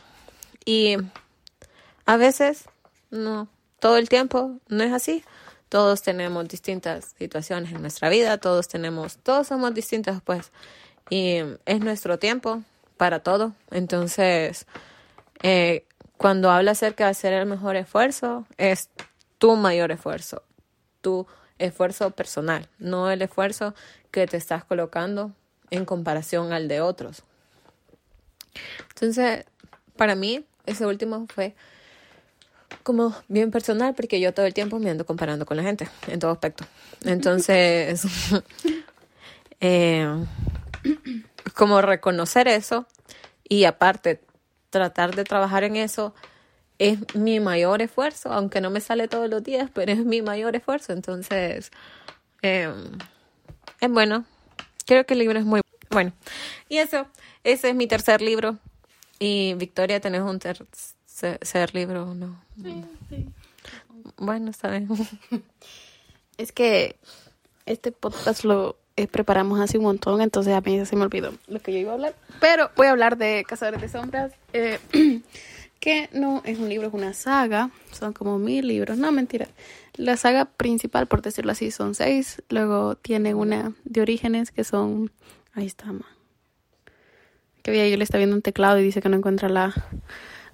Y 0.64 0.96
a 2.06 2.16
veces, 2.16 2.66
no, 3.10 3.48
todo 3.80 3.96
el 3.96 4.08
tiempo 4.08 4.60
no 4.68 4.84
es 4.84 4.92
así. 4.92 5.24
Todos 5.68 6.02
tenemos 6.02 6.46
distintas 6.46 7.16
situaciones 7.18 7.72
en 7.72 7.80
nuestra 7.80 8.10
vida, 8.10 8.38
todos 8.38 8.68
tenemos, 8.68 9.16
todos 9.24 9.48
somos 9.48 9.74
distintos, 9.74 10.22
pues. 10.24 10.52
Y 11.10 11.38
es 11.66 11.80
nuestro 11.80 12.20
tiempo 12.20 12.62
para 12.96 13.24
todo. 13.24 13.54
Entonces, 13.72 14.66
eh, 15.42 15.84
cuando 16.16 16.50
habla 16.50 16.72
acerca 16.72 17.04
de 17.04 17.10
hacer 17.10 17.32
el 17.32 17.46
mejor 17.46 17.76
esfuerzo, 17.76 18.46
es 18.56 18.90
tu 19.38 19.56
mayor 19.56 19.90
esfuerzo, 19.90 20.42
tu 21.00 21.26
esfuerzo 21.58 22.10
personal, 22.10 22.68
no 22.78 23.10
el 23.10 23.22
esfuerzo 23.22 23.74
que 24.10 24.26
te 24.26 24.36
estás 24.36 24.64
colocando 24.64 25.32
en 25.70 25.84
comparación 25.84 26.52
al 26.52 26.68
de 26.68 26.80
otros. 26.80 27.24
Entonces, 28.90 29.44
para 29.96 30.14
mí, 30.14 30.44
ese 30.66 30.86
último 30.86 31.26
fue 31.32 31.54
como 32.82 33.14
bien 33.28 33.50
personal 33.50 33.94
porque 33.94 34.20
yo 34.20 34.32
todo 34.34 34.46
el 34.46 34.54
tiempo 34.54 34.78
me 34.78 34.90
ando 34.90 35.06
comparando 35.06 35.46
con 35.46 35.56
la 35.56 35.62
gente 35.62 35.88
en 36.06 36.20
todo 36.20 36.30
aspecto. 36.30 36.64
Entonces, 37.04 38.02
eh, 39.60 40.06
como 41.54 41.80
reconocer 41.80 42.48
eso 42.48 42.86
y 43.48 43.64
aparte 43.64 44.20
tratar 44.72 45.14
de 45.14 45.22
trabajar 45.22 45.62
en 45.62 45.76
eso 45.76 46.14
es 46.78 46.98
mi 47.14 47.38
mayor 47.38 47.82
esfuerzo, 47.82 48.32
aunque 48.32 48.60
no 48.60 48.70
me 48.70 48.80
sale 48.80 49.06
todos 49.06 49.30
los 49.30 49.44
días, 49.44 49.70
pero 49.72 49.92
es 49.92 50.04
mi 50.04 50.22
mayor 50.22 50.56
esfuerzo. 50.56 50.92
Entonces, 50.92 51.70
eh, 52.40 52.72
es 53.80 53.90
bueno. 53.90 54.24
Creo 54.84 55.06
que 55.06 55.14
el 55.14 55.20
libro 55.20 55.38
es 55.38 55.44
muy 55.44 55.60
bueno. 55.90 56.12
Y 56.68 56.78
eso, 56.78 57.06
ese 57.44 57.68
es 57.68 57.76
mi 57.76 57.86
tercer 57.86 58.20
libro. 58.20 58.58
Y 59.20 59.54
Victoria, 59.54 60.00
¿tenés 60.00 60.22
un 60.22 60.40
tercer 60.40 61.74
libro 61.74 62.10
o 62.10 62.14
no? 62.14 62.42
Sí, 62.60 62.84
sí. 63.08 63.28
Bueno, 64.16 64.50
está 64.50 64.70
bien. 64.70 64.88
Es 66.38 66.50
que 66.50 66.96
este 67.66 67.92
podcast 67.92 68.42
lo 68.42 68.81
eh, 68.96 69.06
preparamos 69.06 69.60
hace 69.60 69.78
un 69.78 69.84
montón, 69.84 70.20
entonces 70.20 70.54
a 70.54 70.60
mí 70.60 70.84
se 70.84 70.96
me 70.96 71.02
olvidó 71.02 71.32
lo 71.48 71.60
que 71.60 71.72
yo 71.72 71.78
iba 71.78 71.92
a 71.92 71.94
hablar. 71.94 72.14
Pero 72.40 72.70
voy 72.76 72.88
a 72.88 72.90
hablar 72.90 73.16
de 73.16 73.44
Cazadores 73.46 73.80
de 73.80 73.88
Sombras, 73.88 74.32
eh, 74.52 74.78
que 75.80 76.08
no 76.12 76.42
es 76.44 76.58
un 76.58 76.68
libro, 76.68 76.88
es 76.88 76.94
una 76.94 77.14
saga. 77.14 77.70
Son 77.90 78.12
como 78.12 78.38
mil 78.38 78.66
libros. 78.66 78.98
No, 78.98 79.10
mentira. 79.12 79.48
La 79.94 80.16
saga 80.16 80.44
principal, 80.44 81.06
por 81.06 81.22
decirlo 81.22 81.52
así, 81.52 81.70
son 81.70 81.94
seis. 81.94 82.42
Luego 82.48 82.96
tiene 82.96 83.34
una 83.34 83.72
de 83.84 84.00
orígenes 84.00 84.50
que 84.50 84.64
son... 84.64 85.10
Ahí 85.54 85.66
está, 85.66 85.92
ma. 85.92 86.06
Que 87.62 87.70
había 87.70 87.88
yo 87.88 87.96
le 87.96 88.04
está 88.04 88.18
viendo 88.18 88.36
un 88.36 88.42
teclado 88.42 88.78
y 88.78 88.82
dice 88.82 89.02
que 89.02 89.08
no 89.08 89.16
encuentra 89.16 89.48
la... 89.48 89.74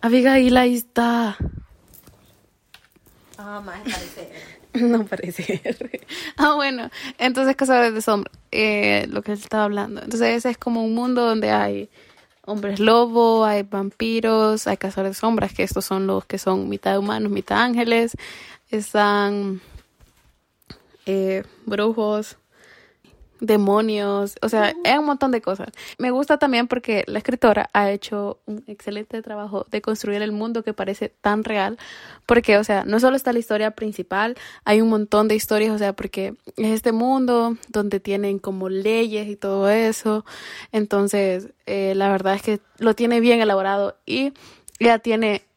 Abigail, 0.01 0.57
ahí 0.57 0.77
está. 0.77 1.37
Ah, 3.37 3.61
más 3.65 3.81
parece. 3.81 4.31
No 4.89 5.05
parece. 5.05 5.61
ah, 6.37 6.55
bueno. 6.55 6.91
Entonces, 7.19 7.57
Cazadores 7.57 7.95
de 7.95 8.03
Sombra, 8.03 8.31
eh, 8.53 9.07
lo 9.11 9.23
que 9.23 9.33
él 9.33 9.39
estaba 9.39 9.65
hablando. 9.65 10.03
Entonces, 10.03 10.37
ese 10.37 10.51
es 10.51 10.59
como 10.59 10.85
un 10.85 10.95
mundo 10.95 11.25
donde 11.25 11.51
hay 11.51 11.89
hombres 12.45 12.81
lobo, 12.81 13.45
hay 13.45 13.63
vampiros, 13.63 14.67
hay 14.67 14.79
cazadores 14.79 15.17
de 15.17 15.21
sombras, 15.21 15.53
que 15.53 15.63
estos 15.63 15.85
son 15.85 16.07
los 16.07 16.25
que 16.25 16.39
son 16.39 16.69
mitad 16.69 16.99
humanos, 16.99 17.31
mitad 17.31 17.61
ángeles. 17.63 18.13
Están 18.71 19.61
eh, 21.07 21.43
brujos, 21.67 22.37
demonios, 23.41 24.37
o 24.43 24.49
sea, 24.49 24.75
es 24.85 24.99
un 24.99 25.07
montón 25.07 25.31
de 25.31 25.41
cosas. 25.41 25.69
Me 25.99 26.11
gusta 26.11 26.39
también 26.39 26.69
porque 26.69 27.05
la 27.07 27.19
escritora 27.19 27.69
ha 27.73 27.91
hecho 27.91 28.41
un 28.47 28.65
excelente 28.67 29.23
trabajo 29.23 29.67
de 29.71 29.81
construir 29.81 30.23
el 30.23 30.33
mundo 30.33 30.63
que 30.63 30.73
parece 30.73 31.09
tan 31.21 31.45
real, 31.45 31.79
porque, 32.27 32.59
o 32.59 32.65
sea, 32.65 32.85
no 32.85 33.01
solo 33.01 33.17
está 33.17 33.33
la 33.33 33.39
historia 33.39 33.73
principal, 33.73 34.37
hay 34.65 34.81
un 34.81 34.89
montón 34.89 35.29
de 35.29 35.35
historias, 35.35 35.73
o 35.73 35.79
sea, 35.79 35.93
porque 35.95 36.35
es 36.57 36.71
este 36.71 36.93
mundo 36.93 37.57
donde 37.69 38.01
tienen 38.01 38.39
como 38.39 38.69
leyes 38.69 39.29
y 39.29 39.37
todo 39.37 39.69
eso, 39.69 40.25
entonces, 40.73 41.49
eh, 41.67 41.95
la 41.95 42.11
verdad 42.11 42.35
es 42.35 42.43
que 42.43 42.61
lo 42.79 42.95
tiene 42.95 43.21
bien 43.21 43.41
elaborado 43.41 43.97
y 44.07 44.33
ya 44.81 44.99
tiene 44.99 45.48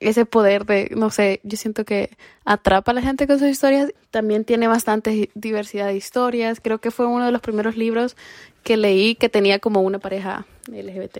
ese 0.00 0.24
poder 0.24 0.64
de, 0.64 0.90
no 0.96 1.10
sé, 1.10 1.40
yo 1.44 1.58
siento 1.58 1.84
que 1.84 2.16
atrapa 2.44 2.90
a 2.90 2.94
la 2.94 3.02
gente 3.02 3.26
con 3.26 3.38
sus 3.38 3.48
historias. 3.48 3.92
También 4.10 4.44
tiene 4.44 4.66
bastante 4.66 5.30
diversidad 5.34 5.86
de 5.86 5.96
historias. 5.96 6.60
Creo 6.60 6.78
que 6.78 6.90
fue 6.90 7.06
uno 7.06 7.26
de 7.26 7.32
los 7.32 7.42
primeros 7.42 7.76
libros 7.76 8.16
que 8.64 8.78
leí 8.78 9.14
que 9.14 9.28
tenía 9.28 9.58
como 9.58 9.82
una 9.82 9.98
pareja 9.98 10.46
LGBT. 10.68 11.18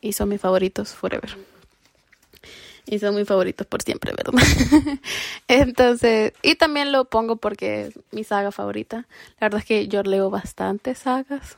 Y 0.00 0.12
son 0.12 0.28
mis 0.28 0.40
favoritos 0.40 0.92
forever. 0.92 1.36
Y 2.86 2.98
son 2.98 3.14
mis 3.14 3.26
favoritos 3.26 3.66
por 3.66 3.80
siempre, 3.80 4.12
¿verdad? 4.12 4.34
Entonces, 5.48 6.32
y 6.42 6.56
también 6.56 6.92
lo 6.92 7.06
pongo 7.06 7.36
porque 7.36 7.86
es 7.86 8.00
mi 8.10 8.24
saga 8.24 8.50
favorita. 8.50 9.06
La 9.40 9.46
verdad 9.46 9.60
es 9.60 9.66
que 9.66 9.88
yo 9.88 10.02
leo 10.02 10.30
bastantes 10.30 10.98
sagas. 10.98 11.56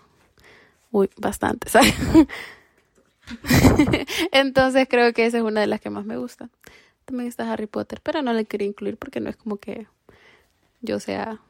Uy, 0.92 1.10
bastantes 1.16 1.72
sagas. 1.72 1.94
Entonces 4.32 4.86
creo 4.88 5.12
que 5.12 5.26
esa 5.26 5.38
es 5.38 5.42
una 5.42 5.60
de 5.60 5.66
las 5.66 5.80
que 5.80 5.90
más 5.90 6.04
me 6.04 6.16
gusta. 6.16 6.48
También 7.04 7.28
está 7.28 7.50
Harry 7.52 7.66
Potter, 7.66 8.00
pero 8.02 8.22
no 8.22 8.32
le 8.32 8.44
quería 8.44 8.66
incluir 8.66 8.96
porque 8.96 9.20
no 9.20 9.30
es 9.30 9.36
como 9.36 9.56
que 9.56 9.86
yo 10.80 11.00
sea... 11.00 11.40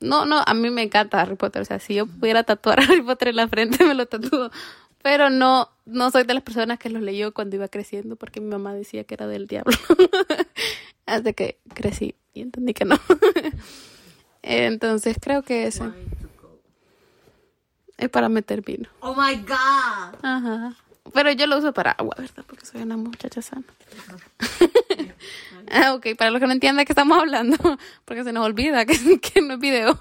No, 0.00 0.24
no, 0.24 0.42
a 0.46 0.54
mí 0.54 0.70
me 0.70 0.82
encanta 0.82 1.20
Harry 1.20 1.36
Potter. 1.36 1.62
O 1.62 1.64
sea, 1.64 1.78
si 1.78 1.94
yo 1.94 2.06
pudiera 2.06 2.42
tatuar 2.42 2.80
a 2.80 2.84
Harry 2.84 3.02
Potter 3.02 3.28
en 3.28 3.36
la 3.36 3.48
frente, 3.48 3.84
me 3.84 3.94
lo 3.94 4.06
tatúo. 4.06 4.50
Pero 5.02 5.30
no, 5.30 5.70
no 5.86 6.10
soy 6.10 6.24
de 6.24 6.34
las 6.34 6.42
personas 6.42 6.78
que 6.78 6.90
los 6.90 7.02
leyó 7.02 7.32
cuando 7.32 7.56
iba 7.56 7.68
creciendo 7.68 8.16
porque 8.16 8.40
mi 8.40 8.48
mamá 8.48 8.74
decía 8.74 9.04
que 9.04 9.14
era 9.14 9.26
del 9.26 9.46
diablo. 9.46 9.76
Hasta 11.06 11.32
que 11.32 11.58
crecí 11.74 12.14
y 12.34 12.42
entendí 12.42 12.74
que 12.74 12.84
no. 12.84 12.96
Entonces 14.42 15.16
creo 15.20 15.42
que 15.42 15.66
ese 15.66 15.84
es 17.96 18.08
para 18.08 18.28
meter 18.28 18.62
vino. 18.62 18.88
Oh 19.00 19.14
my 19.14 19.36
god. 19.36 20.18
Ajá. 20.22 20.76
Pero 21.12 21.32
yo 21.32 21.46
lo 21.46 21.58
uso 21.58 21.72
para 21.72 21.92
agua, 21.92 22.14
¿verdad? 22.18 22.44
Porque 22.46 22.66
soy 22.66 22.82
una 22.82 22.96
muchacha 22.96 23.42
sana. 23.42 23.64
ah, 25.70 25.94
ok, 25.94 26.08
para 26.16 26.30
los 26.30 26.40
que 26.40 26.46
no 26.46 26.52
entiendan 26.52 26.84
que 26.84 26.92
estamos 26.92 27.18
hablando, 27.18 27.56
porque 28.04 28.24
se 28.24 28.32
nos 28.32 28.44
olvida 28.44 28.84
que, 28.86 29.20
que 29.20 29.40
no 29.40 29.54
es 29.54 29.60
video. 29.60 29.96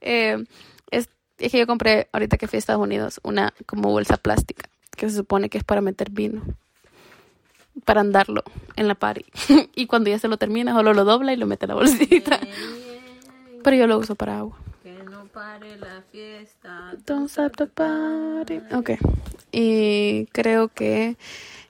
Eh, 0.00 0.44
es, 0.90 1.08
es 1.38 1.52
que 1.52 1.58
yo 1.58 1.66
compré, 1.66 2.08
ahorita 2.12 2.36
que 2.36 2.48
fui 2.48 2.56
a 2.56 2.58
Estados 2.58 2.82
Unidos, 2.82 3.20
una 3.22 3.54
como 3.66 3.90
bolsa 3.90 4.16
plástica, 4.16 4.68
que 4.96 5.08
se 5.08 5.16
supone 5.16 5.48
que 5.48 5.58
es 5.58 5.64
para 5.64 5.80
meter 5.80 6.10
vino. 6.10 6.42
Para 7.86 8.02
andarlo 8.02 8.44
en 8.76 8.86
la 8.86 8.94
party. 8.94 9.24
y 9.74 9.86
cuando 9.86 10.10
ya 10.10 10.18
se 10.18 10.28
lo 10.28 10.36
termina, 10.36 10.74
solo 10.74 10.92
lo 10.92 11.04
dobla 11.04 11.32
y 11.32 11.36
lo 11.36 11.46
mete 11.46 11.64
en 11.64 11.68
la 11.68 11.74
bolsita. 11.74 12.38
Pero 13.64 13.76
yo 13.76 13.86
lo 13.86 13.98
uso 13.98 14.14
para 14.14 14.38
agua. 14.38 14.58
Que 15.32 15.38
no 15.38 15.44
pare 15.44 15.76
la 15.76 16.02
fiesta. 16.10 16.92
Don't 17.06 17.28
stop 17.28 17.56
the 17.56 17.66
party. 17.66 18.60
Ok. 18.74 18.90
Y 19.50 20.26
creo 20.32 20.68
que 20.68 21.16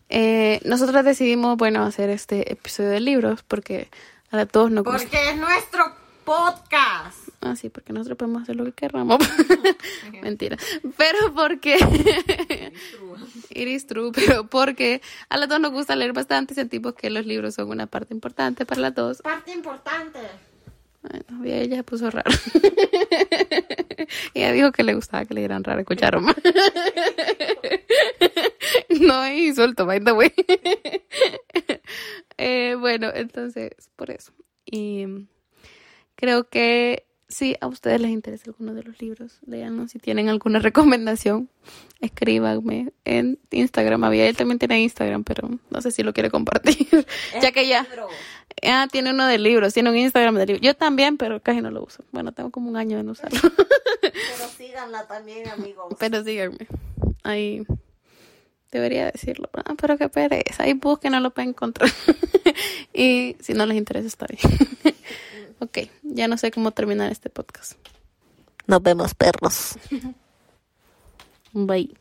eh, 0.09 0.61
nosotros 0.65 1.05
decidimos, 1.05 1.57
bueno, 1.57 1.85
hacer 1.85 2.11
este 2.11 2.53
episodio 2.53 2.91
de 2.91 3.01
libros 3.01 3.43
porque 3.43 3.89
a 4.31 4.47
todos 4.47 4.71
nos 4.71 4.85
gusta. 4.85 5.01
Porque 5.01 5.31
es 5.31 5.37
nuestro 5.37 5.85
podcast. 6.25 7.29
Ah, 7.41 7.57
sí, 7.57 7.69
porque 7.69 7.93
nosotros 7.93 8.19
podemos 8.19 8.43
hacer 8.43 8.57
lo 8.57 8.65
que 8.65 8.73
queramos. 8.73 9.19
Mentira. 10.23 10.57
Pero 10.97 11.35
porque. 11.35 11.77
It 13.51 13.69
is 13.69 13.87
true, 13.89 14.13
pero 14.13 14.47
porque 14.47 15.03
a 15.29 15.37
las 15.37 15.49
dos 15.49 15.61
nos 15.61 15.73
gusta 15.73 15.97
leer 15.97 16.13
bastante 16.13 16.55
y 16.55 16.57
sentimos 16.57 16.95
que 16.95 17.11
los 17.11 17.27
libros 17.27 17.55
son 17.55 17.69
una 17.71 17.87
parte 17.87 18.15
importante 18.15 18.65
para 18.65 18.81
las 18.81 18.95
dos. 18.95 19.23
Parte 19.23 19.53
importante. 19.53 20.21
Bueno, 21.03 21.45
ella 21.45 21.77
se 21.77 21.85
puso 21.85 22.11
raro. 22.11 22.31
ella 24.35 24.53
dijo 24.53 24.73
que 24.73 24.85
le 24.85 24.95
gustaba 24.95 25.25
que 25.25 25.35
le 25.35 25.41
dieran 25.41 25.65
raro, 25.65 25.81
escucharon. 25.81 26.25
no 29.01 29.15
hay 29.15 29.49
insulto, 29.49 29.85
by 29.85 30.01
the 30.01 30.13
way. 30.13 30.33
eh, 32.39 32.77
bueno, 32.79 33.11
entonces, 33.13 33.73
por 33.97 34.11
eso. 34.11 34.33
Y 34.65 35.27
creo 36.15 36.49
que 36.49 37.05
si 37.33 37.57
a 37.61 37.67
ustedes 37.67 38.01
les 38.01 38.11
interesa 38.11 38.45
alguno 38.47 38.75
de 38.75 38.83
los 38.83 39.01
libros, 39.01 39.39
léanlos. 39.47 39.91
Si 39.91 39.99
tienen 39.99 40.29
alguna 40.29 40.59
recomendación, 40.59 41.49
escríbanme 42.01 42.93
en 43.05 43.39
Instagram. 43.51 44.05
Había 44.05 44.29
él 44.29 44.37
también 44.37 44.59
tiene 44.59 44.83
Instagram, 44.83 45.25
pero 45.25 45.49
no 45.71 45.81
sé 45.81 45.91
si 45.91 46.03
lo 46.03 46.13
quiere 46.13 46.31
compartir. 46.31 47.07
ya 47.41 47.51
que 47.51 47.67
ya. 47.67 47.87
Ah, 48.63 48.89
tiene 48.91 49.11
uno 49.11 49.27
de 49.27 49.39
libros, 49.39 49.75
tiene 49.75 49.91
un 49.91 49.97
Instagram 49.97 50.35
de 50.37 50.47
libros. 50.47 50.63
Yo 50.63 50.75
también, 50.75 51.17
pero 51.17 51.41
casi 51.41 51.61
no 51.61 51.71
lo 51.71 51.83
uso. 51.83 52.05
Bueno, 52.13 52.33
tengo 52.33 52.51
como 52.51 52.69
un 52.69 52.77
año 52.77 52.97
de 52.97 53.03
no 53.03 53.13
usarlo. 53.13 53.41
Pero 54.01 54.49
síganla 54.57 55.07
también, 55.07 55.49
amigos. 55.49 55.95
pero 55.99 56.23
síganme. 56.25 56.67
Ahí 57.23 57.65
debería 58.71 59.11
decirlo. 59.11 59.49
Ah, 59.55 59.75
pero 59.81 59.97
qué 59.97 60.09
pereza. 60.09 60.65
Ahí 60.65 60.75
busquen, 60.75 61.13
no 61.13 61.21
lo 61.21 61.31
pueden 61.31 61.51
encontrar. 61.51 61.91
y 62.93 63.37
si 63.41 63.55
no 63.55 63.67
les 63.67 63.77
interesa, 63.77 64.07
está 64.07 64.27
bien. 64.27 64.97
ok, 65.61 65.79
ya 66.03 66.27
no 66.29 66.37
sé 66.37 66.51
cómo 66.51 66.73
terminar 66.73 67.13
este 67.13 67.31
podcast. 67.31 67.75
Nos 68.67 68.83
vemos, 68.83 69.15
perros. 69.15 69.77
Bye. 71.53 71.95